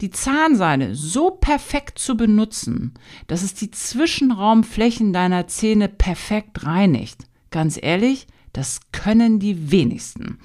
Die 0.00 0.10
Zahnseide 0.10 0.94
so 0.94 1.30
perfekt 1.30 1.98
zu 1.98 2.16
benutzen, 2.16 2.94
dass 3.26 3.42
es 3.42 3.54
die 3.54 3.70
Zwischenraumflächen 3.70 5.12
deiner 5.12 5.48
Zähne 5.48 5.88
perfekt 5.88 6.64
reinigt. 6.64 7.24
Ganz 7.50 7.78
ehrlich, 7.80 8.26
das 8.52 8.80
können 8.92 9.38
die 9.38 9.70
wenigsten. 9.70 10.38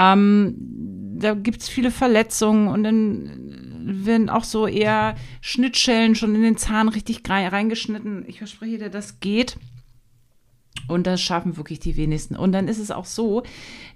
Ähm, 0.00 0.54
da 1.18 1.34
gibt 1.34 1.60
es 1.60 1.68
viele 1.68 1.90
Verletzungen 1.90 2.68
und 2.68 2.82
dann 2.82 4.00
werden 4.02 4.30
auch 4.30 4.44
so 4.44 4.66
eher 4.66 5.14
Schnittschellen 5.42 6.14
schon 6.14 6.34
in 6.34 6.42
den 6.42 6.56
Zahn 6.56 6.88
richtig 6.88 7.22
reingeschnitten. 7.28 8.24
Ich 8.26 8.38
verspreche 8.38 8.78
dir, 8.78 8.90
das 8.90 9.20
geht. 9.20 9.58
Und 10.88 11.06
das 11.06 11.20
schaffen 11.20 11.56
wirklich 11.56 11.80
die 11.80 11.96
wenigsten. 11.96 12.36
Und 12.36 12.52
dann 12.52 12.68
ist 12.68 12.78
es 12.78 12.90
auch 12.90 13.04
so, 13.04 13.42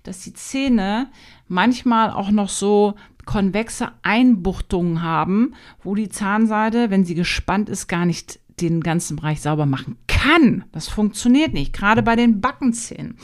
dass 0.03 0.21
die 0.21 0.35
Zähne 0.35 1.09
manchmal 1.49 2.11
auch 2.11 2.31
noch 2.31 2.49
so 2.49 2.95
konvexe 3.25 3.93
Einbuchtungen 4.03 5.03
haben, 5.03 5.55
wo 5.83 5.95
die 5.95 6.09
Zahnseide, 6.09 6.91
wenn 6.91 7.05
sie 7.05 7.15
gespannt 7.15 7.69
ist, 7.69 7.89
gar 7.89 8.05
nicht 8.05 8.39
den 8.61 8.81
ganzen 8.81 9.17
Bereich 9.17 9.41
sauber 9.41 9.67
machen 9.67 9.97
kann. 10.07 10.65
Das 10.73 10.89
funktioniert 10.89 11.53
nicht, 11.53 11.73
gerade 11.73 12.03
bei 12.03 12.17
den 12.17 12.41
Backenzähnen. 12.41 13.17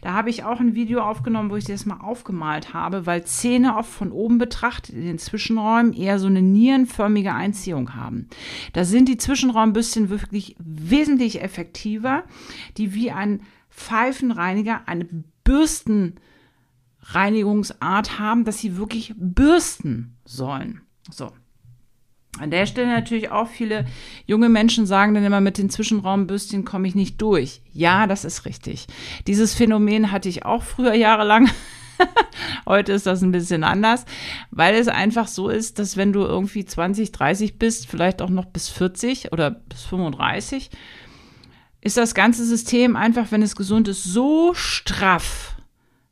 Da 0.00 0.14
habe 0.14 0.30
ich 0.30 0.44
auch 0.44 0.60
ein 0.60 0.74
Video 0.74 1.02
aufgenommen, 1.02 1.50
wo 1.50 1.56
ich 1.56 1.64
das 1.64 1.84
mal 1.86 2.00
aufgemalt 2.00 2.74
habe, 2.74 3.06
weil 3.06 3.24
Zähne 3.24 3.76
oft 3.76 3.90
von 3.90 4.12
oben 4.12 4.38
betrachtet 4.38 4.94
in 4.94 5.04
den 5.04 5.18
Zwischenräumen 5.18 5.92
eher 5.92 6.18
so 6.18 6.26
eine 6.26 6.42
nierenförmige 6.42 7.34
Einziehung 7.34 7.94
haben. 7.94 8.28
Da 8.72 8.84
sind 8.84 9.08
die 9.08 9.18
Zwischenraumbürstchen 9.18 10.08
wirklich 10.08 10.56
wesentlich 10.58 11.42
effektiver, 11.42 12.24
die 12.76 12.94
wie 12.94 13.10
ein 13.10 13.42
Pfeifenreiniger 13.70 14.82
eine 14.86 15.06
Bürstenreinigungsart 15.44 18.18
haben, 18.18 18.44
dass 18.44 18.58
sie 18.58 18.76
wirklich 18.76 19.14
bürsten 19.16 20.16
sollen. 20.24 20.82
So. 21.10 21.32
An 22.38 22.50
der 22.50 22.66
Stelle 22.66 22.88
natürlich 22.88 23.30
auch 23.30 23.48
viele 23.48 23.84
junge 24.26 24.48
Menschen 24.48 24.86
sagen 24.86 25.14
dann 25.14 25.24
immer, 25.24 25.40
mit 25.40 25.58
den 25.58 25.70
Zwischenraumbürstchen 25.70 26.64
komme 26.64 26.86
ich 26.86 26.94
nicht 26.94 27.20
durch. 27.20 27.62
Ja, 27.72 28.06
das 28.06 28.24
ist 28.24 28.44
richtig. 28.44 28.86
Dieses 29.26 29.54
Phänomen 29.54 30.12
hatte 30.12 30.28
ich 30.28 30.44
auch 30.44 30.62
früher 30.62 30.94
jahrelang. 30.94 31.50
Heute 32.66 32.92
ist 32.92 33.06
das 33.06 33.22
ein 33.22 33.32
bisschen 33.32 33.64
anders, 33.64 34.04
weil 34.50 34.74
es 34.76 34.88
einfach 34.88 35.26
so 35.26 35.48
ist, 35.48 35.80
dass 35.80 35.96
wenn 35.96 36.12
du 36.12 36.20
irgendwie 36.20 36.64
20, 36.64 37.10
30 37.10 37.58
bist, 37.58 37.88
vielleicht 37.88 38.22
auch 38.22 38.30
noch 38.30 38.44
bis 38.44 38.68
40 38.68 39.32
oder 39.32 39.50
bis 39.50 39.82
35, 39.82 40.70
ist 41.80 41.96
das 41.96 42.14
ganze 42.14 42.44
System 42.44 42.94
einfach, 42.94 43.32
wenn 43.32 43.42
es 43.42 43.56
gesund 43.56 43.88
ist, 43.88 44.04
so 44.04 44.54
straff 44.54 45.56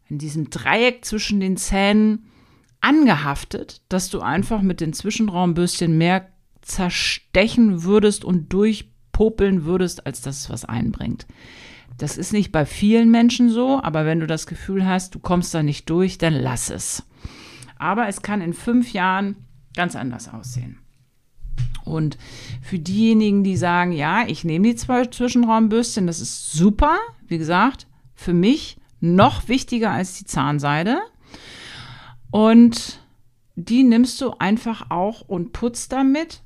in 0.09 0.18
diesem 0.18 0.50
Dreieck 0.50 1.05
zwischen 1.05 1.40
den 1.40 1.57
Zähnen, 1.57 2.31
angehaftet, 2.87 3.83
dass 3.88 4.11
du 4.11 4.20
einfach 4.20 4.62
mit 4.62 4.81
den 4.81 4.92
Zwischenraumbürstchen 4.92 5.99
mehr 5.99 6.29
zerstechen 6.62 7.83
würdest 7.83 8.25
und 8.25 8.53
durchpopeln 8.53 9.64
würdest, 9.64 10.07
als 10.07 10.20
dass 10.20 10.42
es 10.42 10.51
was 10.51 10.64
einbringt. 10.64 11.27
Das 11.99 12.16
ist 12.16 12.33
nicht 12.33 12.53
bei 12.53 12.64
vielen 12.64 13.11
Menschen 13.11 13.49
so, 13.49 13.83
aber 13.83 14.05
wenn 14.05 14.20
du 14.20 14.27
das 14.29 14.46
Gefühl 14.46 14.87
hast, 14.87 15.16
du 15.16 15.18
kommst 15.18 15.53
da 15.53 15.64
nicht 15.64 15.90
durch, 15.90 16.18
dann 16.18 16.35
lass 16.35 16.70
es. 16.70 17.03
Aber 17.77 18.07
es 18.07 18.22
kann 18.22 18.40
in 18.40 18.53
fünf 18.53 18.92
Jahren 18.92 19.37
ganz 19.75 19.96
anders 19.96 20.33
aussehen. 20.33 20.79
Und 21.85 22.18
für 22.62 22.79
diejenigen, 22.79 23.42
die 23.42 23.57
sagen, 23.57 23.92
ja, 23.92 24.27
ich 24.29 24.44
nehme 24.44 24.68
die 24.68 24.77
zwei 24.77 25.05
Zwischenraumbürstchen, 25.07 26.07
das 26.07 26.20
ist 26.20 26.53
super, 26.53 26.96
wie 27.27 27.38
gesagt, 27.38 27.88
für 28.14 28.33
mich 28.33 28.77
noch 29.01 29.49
wichtiger 29.49 29.90
als 29.90 30.18
die 30.18 30.25
Zahnseide, 30.25 30.99
und 32.31 33.01
die 33.55 33.83
nimmst 33.83 34.21
du 34.21 34.33
einfach 34.39 34.91
auch 34.91 35.23
und 35.23 35.53
putzt 35.53 35.93
damit 35.93 36.43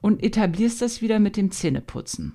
und 0.00 0.22
etablierst 0.22 0.80
das 0.82 1.02
wieder 1.02 1.18
mit 1.18 1.36
dem 1.36 1.50
Zähneputzen. 1.50 2.34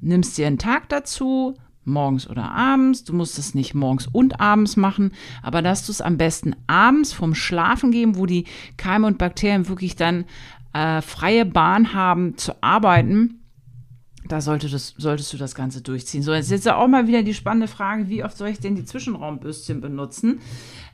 Nimmst 0.00 0.36
dir 0.38 0.46
einen 0.46 0.58
Tag 0.58 0.88
dazu, 0.88 1.54
morgens 1.84 2.28
oder 2.28 2.50
abends. 2.50 3.04
Du 3.04 3.12
musst 3.12 3.38
es 3.38 3.54
nicht 3.54 3.74
morgens 3.74 4.06
und 4.06 4.40
abends 4.40 4.76
machen, 4.76 5.12
aber 5.42 5.62
dass 5.62 5.86
du 5.86 5.92
es 5.92 6.00
am 6.00 6.16
besten 6.16 6.56
abends 6.66 7.12
vom 7.12 7.34
Schlafen 7.34 7.90
geben, 7.90 8.16
wo 8.16 8.26
die 8.26 8.44
Keime 8.76 9.06
und 9.06 9.18
Bakterien 9.18 9.68
wirklich 9.68 9.96
dann 9.96 10.24
äh, 10.72 11.02
freie 11.02 11.44
Bahn 11.44 11.94
haben 11.94 12.36
zu 12.36 12.62
arbeiten 12.62 13.40
da 14.30 14.40
sollte 14.40 14.68
das, 14.68 14.94
solltest 14.96 15.32
du 15.32 15.36
das 15.36 15.54
Ganze 15.54 15.82
durchziehen. 15.82 16.22
So, 16.22 16.32
jetzt 16.32 16.52
ist 16.52 16.66
ja 16.66 16.76
auch 16.76 16.86
mal 16.86 17.06
wieder 17.06 17.22
die 17.22 17.34
spannende 17.34 17.68
Frage, 17.68 18.08
wie 18.08 18.22
oft 18.22 18.36
soll 18.36 18.48
ich 18.48 18.60
denn 18.60 18.76
die 18.76 18.84
Zwischenraumbürstchen 18.84 19.80
benutzen? 19.80 20.40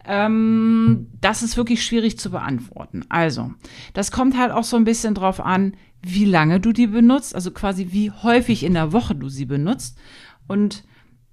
Ähm, 0.06 1.08
das 1.20 1.42
ist 1.42 1.56
wirklich 1.56 1.84
schwierig 1.84 2.18
zu 2.18 2.30
beantworten. 2.30 3.04
Also, 3.08 3.52
das 3.92 4.10
kommt 4.10 4.38
halt 4.38 4.52
auch 4.52 4.64
so 4.64 4.76
ein 4.76 4.84
bisschen 4.84 5.14
drauf 5.14 5.40
an, 5.40 5.74
wie 6.02 6.24
lange 6.24 6.60
du 6.60 6.72
die 6.72 6.86
benutzt, 6.86 7.34
also 7.34 7.50
quasi 7.50 7.88
wie 7.90 8.10
häufig 8.10 8.62
in 8.62 8.74
der 8.74 8.92
Woche 8.92 9.14
du 9.14 9.28
sie 9.28 9.46
benutzt. 9.46 9.98
Und 10.46 10.84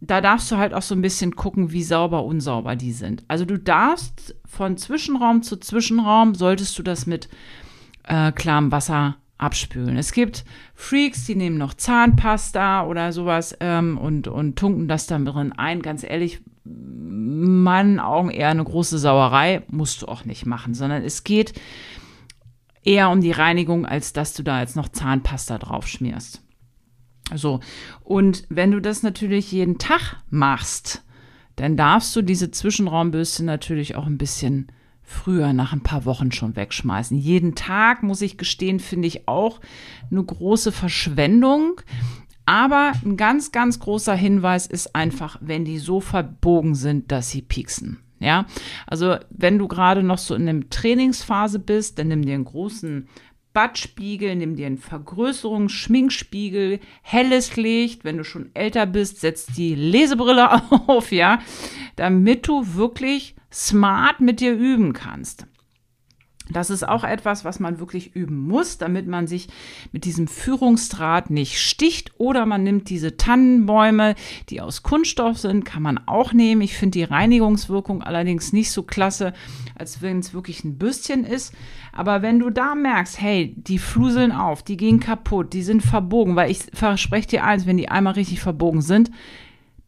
da 0.01 0.19
darfst 0.19 0.51
du 0.51 0.57
halt 0.57 0.73
auch 0.73 0.81
so 0.81 0.95
ein 0.95 1.01
bisschen 1.01 1.35
gucken, 1.35 1.71
wie 1.71 1.83
sauber, 1.83 2.25
unsauber 2.25 2.75
die 2.75 2.91
sind. 2.91 3.23
Also 3.27 3.45
du 3.45 3.57
darfst 3.57 4.35
von 4.45 4.75
Zwischenraum 4.75 5.43
zu 5.43 5.57
Zwischenraum, 5.57 6.35
solltest 6.35 6.77
du 6.77 6.83
das 6.83 7.05
mit 7.05 7.29
äh, 8.03 8.31
klarem 8.31 8.71
Wasser 8.71 9.17
abspülen. 9.37 9.97
Es 9.97 10.11
gibt 10.11 10.43
Freaks, 10.73 11.25
die 11.25 11.35
nehmen 11.35 11.57
noch 11.57 11.73
Zahnpasta 11.73 12.85
oder 12.85 13.11
sowas 13.11 13.55
ähm, 13.59 13.97
und, 13.97 14.27
und 14.27 14.57
tunken 14.57 14.87
das 14.87 15.07
dann 15.07 15.25
drin 15.25 15.53
ein. 15.53 15.81
Ganz 15.81 16.03
ehrlich, 16.03 16.41
meinen 16.65 17.99
Augen 17.99 18.29
eher 18.29 18.49
eine 18.49 18.63
große 18.63 18.97
Sauerei, 18.97 19.63
musst 19.67 20.01
du 20.01 20.07
auch 20.07 20.25
nicht 20.25 20.45
machen, 20.45 20.73
sondern 20.73 21.03
es 21.03 21.23
geht 21.23 21.53
eher 22.83 23.09
um 23.09 23.21
die 23.21 23.31
Reinigung, 23.31 23.85
als 23.85 24.13
dass 24.13 24.33
du 24.33 24.43
da 24.43 24.61
jetzt 24.61 24.75
noch 24.75 24.89
Zahnpasta 24.89 25.57
drauf 25.57 25.87
schmierst. 25.87 26.41
So, 27.33 27.59
und 28.03 28.45
wenn 28.49 28.71
du 28.71 28.81
das 28.81 29.03
natürlich 29.03 29.51
jeden 29.51 29.77
Tag 29.77 30.17
machst, 30.29 31.03
dann 31.55 31.77
darfst 31.77 32.15
du 32.15 32.21
diese 32.21 32.51
Zwischenraumbürste 32.51 33.43
natürlich 33.43 33.95
auch 33.95 34.05
ein 34.05 34.17
bisschen 34.17 34.67
früher 35.03 35.53
nach 35.53 35.73
ein 35.73 35.83
paar 35.83 36.05
Wochen 36.05 36.31
schon 36.31 36.55
wegschmeißen. 36.55 37.17
Jeden 37.17 37.55
Tag, 37.55 38.03
muss 38.03 38.21
ich 38.21 38.37
gestehen, 38.37 38.79
finde 38.79 39.07
ich 39.07 39.27
auch 39.27 39.59
eine 40.09 40.23
große 40.23 40.71
Verschwendung. 40.71 41.81
Aber 42.45 42.93
ein 43.05 43.17
ganz, 43.17 43.51
ganz 43.51 43.79
großer 43.79 44.15
Hinweis 44.15 44.67
ist 44.67 44.95
einfach, 44.95 45.37
wenn 45.41 45.65
die 45.65 45.77
so 45.77 46.01
verbogen 46.01 46.75
sind, 46.75 47.11
dass 47.11 47.29
sie 47.29 47.41
pieksen. 47.41 47.99
Ja, 48.19 48.45
also 48.87 49.17
wenn 49.29 49.57
du 49.57 49.67
gerade 49.67 50.01
noch 50.01 50.17
so 50.17 50.33
in 50.33 50.47
einer 50.47 50.69
Trainingsphase 50.69 51.59
bist, 51.59 51.99
dann 51.99 52.07
nimm 52.07 52.23
dir 52.23 52.35
einen 52.35 52.45
großen 52.45 53.09
Badspiegel, 53.53 54.35
nimm 54.35 54.55
dir 54.55 54.67
einen 54.67 54.79
Vergrößerungs-, 54.79 55.69
Schminkspiegel, 55.69 56.79
helles 57.01 57.55
Licht. 57.55 58.03
Wenn 58.03 58.17
du 58.17 58.23
schon 58.23 58.49
älter 58.53 58.85
bist, 58.85 59.21
setz 59.21 59.45
die 59.45 59.75
Lesebrille 59.75 60.49
auf, 60.87 61.11
ja, 61.11 61.39
damit 61.95 62.47
du 62.47 62.75
wirklich 62.75 63.35
smart 63.51 64.21
mit 64.21 64.39
dir 64.39 64.53
üben 64.53 64.93
kannst. 64.93 65.45
Das 66.49 66.69
ist 66.69 66.87
auch 66.87 67.03
etwas, 67.03 67.45
was 67.45 67.59
man 67.59 67.79
wirklich 67.79 68.15
üben 68.15 68.47
muss, 68.47 68.77
damit 68.77 69.07
man 69.07 69.27
sich 69.27 69.47
mit 69.91 70.03
diesem 70.03 70.27
Führungsdraht 70.27 71.29
nicht 71.29 71.59
sticht. 71.59 72.11
Oder 72.17 72.45
man 72.45 72.63
nimmt 72.63 72.89
diese 72.89 73.15
Tannenbäume, 73.15 74.15
die 74.49 74.59
aus 74.59 74.83
Kunststoff 74.83 75.37
sind, 75.37 75.63
kann 75.63 75.81
man 75.81 75.99
auch 76.05 76.33
nehmen. 76.33 76.61
Ich 76.61 76.75
finde 76.75 76.99
die 76.99 77.03
Reinigungswirkung 77.05 78.03
allerdings 78.03 78.51
nicht 78.51 78.71
so 78.71 78.83
klasse, 78.83 79.33
als 79.75 80.01
wenn 80.01 80.19
es 80.19 80.33
wirklich 80.33 80.63
ein 80.63 80.77
Bürstchen 80.77 81.23
ist. 81.23 81.53
Aber 81.93 82.21
wenn 82.21 82.39
du 82.39 82.49
da 82.49 82.75
merkst, 82.75 83.21
hey, 83.21 83.55
die 83.55 83.79
fluseln 83.79 84.31
auf, 84.31 84.63
die 84.63 84.77
gehen 84.77 84.99
kaputt, 84.99 85.53
die 85.53 85.63
sind 85.63 85.81
verbogen, 85.81 86.35
weil 86.35 86.51
ich 86.51 86.59
verspreche 86.73 87.27
dir 87.27 87.43
eins, 87.45 87.65
wenn 87.65 87.77
die 87.77 87.89
einmal 87.89 88.13
richtig 88.13 88.41
verbogen 88.41 88.81
sind, 88.81 89.11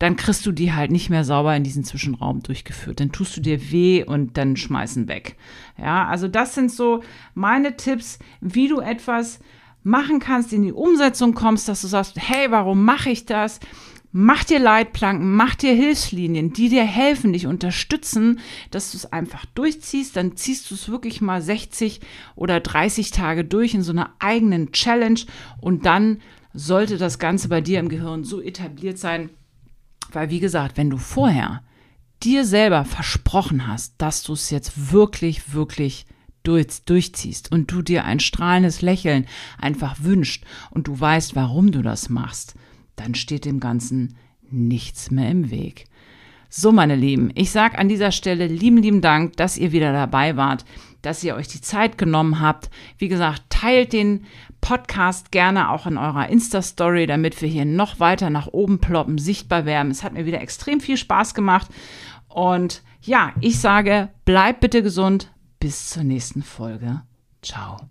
dann 0.05 0.17
kriegst 0.17 0.45
du 0.45 0.51
die 0.51 0.71
halt 0.71 0.91
nicht 0.91 1.09
mehr 1.09 1.23
sauber 1.23 1.55
in 1.55 1.63
diesen 1.63 1.83
Zwischenraum 1.83 2.43
durchgeführt. 2.43 2.99
Dann 2.99 3.11
tust 3.11 3.35
du 3.35 3.41
dir 3.41 3.71
weh 3.71 4.03
und 4.03 4.37
dann 4.37 4.55
schmeißen 4.55 5.07
weg. 5.07 5.35
Ja, 5.79 6.05
also 6.05 6.27
das 6.27 6.53
sind 6.53 6.71
so 6.71 7.01
meine 7.33 7.75
Tipps, 7.75 8.19
wie 8.39 8.67
du 8.67 8.81
etwas 8.81 9.39
machen 9.81 10.19
kannst, 10.19 10.53
in 10.53 10.61
die 10.61 10.73
Umsetzung 10.73 11.33
kommst, 11.33 11.67
dass 11.67 11.81
du 11.81 11.87
sagst, 11.87 12.17
hey, 12.17 12.51
warum 12.51 12.85
mache 12.85 13.09
ich 13.09 13.25
das? 13.25 13.59
Mach 14.11 14.43
dir 14.43 14.59
Leitplanken, 14.59 15.35
mach 15.35 15.55
dir 15.55 15.73
Hilfslinien, 15.73 16.53
die 16.53 16.69
dir 16.69 16.83
helfen, 16.83 17.33
dich 17.33 17.47
unterstützen, 17.47 18.39
dass 18.69 18.91
du 18.91 18.97
es 18.97 19.11
einfach 19.11 19.45
durchziehst. 19.55 20.15
Dann 20.15 20.37
ziehst 20.37 20.69
du 20.69 20.75
es 20.75 20.87
wirklich 20.87 21.19
mal 21.19 21.41
60 21.41 21.99
oder 22.35 22.59
30 22.59 23.09
Tage 23.09 23.43
durch 23.43 23.73
in 23.73 23.81
so 23.81 23.91
einer 23.91 24.11
eigenen 24.19 24.71
Challenge 24.71 25.21
und 25.59 25.87
dann 25.87 26.21
sollte 26.53 26.99
das 26.99 27.17
Ganze 27.17 27.49
bei 27.49 27.61
dir 27.61 27.79
im 27.79 27.89
Gehirn 27.89 28.23
so 28.23 28.39
etabliert 28.39 28.99
sein, 28.99 29.31
weil, 30.15 30.30
wie 30.30 30.39
gesagt, 30.39 30.78
wenn 30.78 30.89
du 30.89 30.97
vorher 30.97 31.62
dir 32.23 32.45
selber 32.45 32.86
versprochen 32.86 33.67
hast, 33.67 33.95
dass 33.97 34.23
du 34.23 34.34
es 34.34 34.49
jetzt 34.49 34.91
wirklich, 34.91 35.54
wirklich 35.54 36.06
durch, 36.43 36.84
durchziehst 36.86 37.51
und 37.51 37.71
du 37.71 37.82
dir 37.82 38.06
ein 38.06 38.19
strahlendes 38.19 38.82
Lächeln 38.82 39.25
einfach 39.60 39.97
wünscht 40.01 40.45
und 40.71 40.88
du 40.88 40.99
weißt, 40.99 41.36
warum 41.36 41.71
du 41.71 41.82
das 41.82 42.10
machst, 42.10 42.56
dann 42.95 43.15
steht 43.15 43.45
dem 43.45 43.60
Ganzen 43.60 44.15
nichts 44.49 45.12
mehr 45.12 45.30
im 45.30 45.51
Weg. 45.51 45.86
So, 46.49 46.71
meine 46.71 46.95
Lieben, 46.95 47.32
ich 47.36 47.51
sage 47.51 47.78
an 47.78 47.89
dieser 47.89 48.12
Stelle 48.12 48.47
lieben, 48.47 48.78
lieben 48.78 49.01
Dank, 49.01 49.36
dass 49.36 49.58
ihr 49.58 49.73
wieder 49.73 49.91
dabei 49.91 50.38
wart, 50.38 50.63
dass 51.01 51.23
ihr 51.23 51.36
euch 51.36 51.47
die 51.47 51.62
Zeit 51.62 51.97
genommen 51.97 52.39
habt. 52.39 52.69
Wie 52.97 53.10
gesagt, 53.10 53.43
teilt 53.49 53.91
den 53.91 54.25
Podcast 54.61 55.31
gerne 55.31 55.69
auch 55.69 55.85
in 55.85 55.97
eurer 55.97 56.29
Insta-Story, 56.29 57.05
damit 57.05 57.41
wir 57.41 57.49
hier 57.49 57.65
noch 57.65 57.99
weiter 57.99 58.29
nach 58.29 58.47
oben 58.47 58.79
ploppen, 58.79 59.17
sichtbar 59.17 59.65
werden. 59.65 59.91
Es 59.91 60.03
hat 60.03 60.13
mir 60.13 60.25
wieder 60.25 60.41
extrem 60.41 60.79
viel 60.79 60.97
Spaß 60.97 61.33
gemacht. 61.33 61.67
Und 62.27 62.83
ja, 63.01 63.33
ich 63.41 63.59
sage, 63.59 64.09
bleibt 64.25 64.59
bitte 64.59 64.81
gesund. 64.81 65.31
Bis 65.59 65.89
zur 65.89 66.03
nächsten 66.03 66.43
Folge. 66.43 67.01
Ciao. 67.41 67.89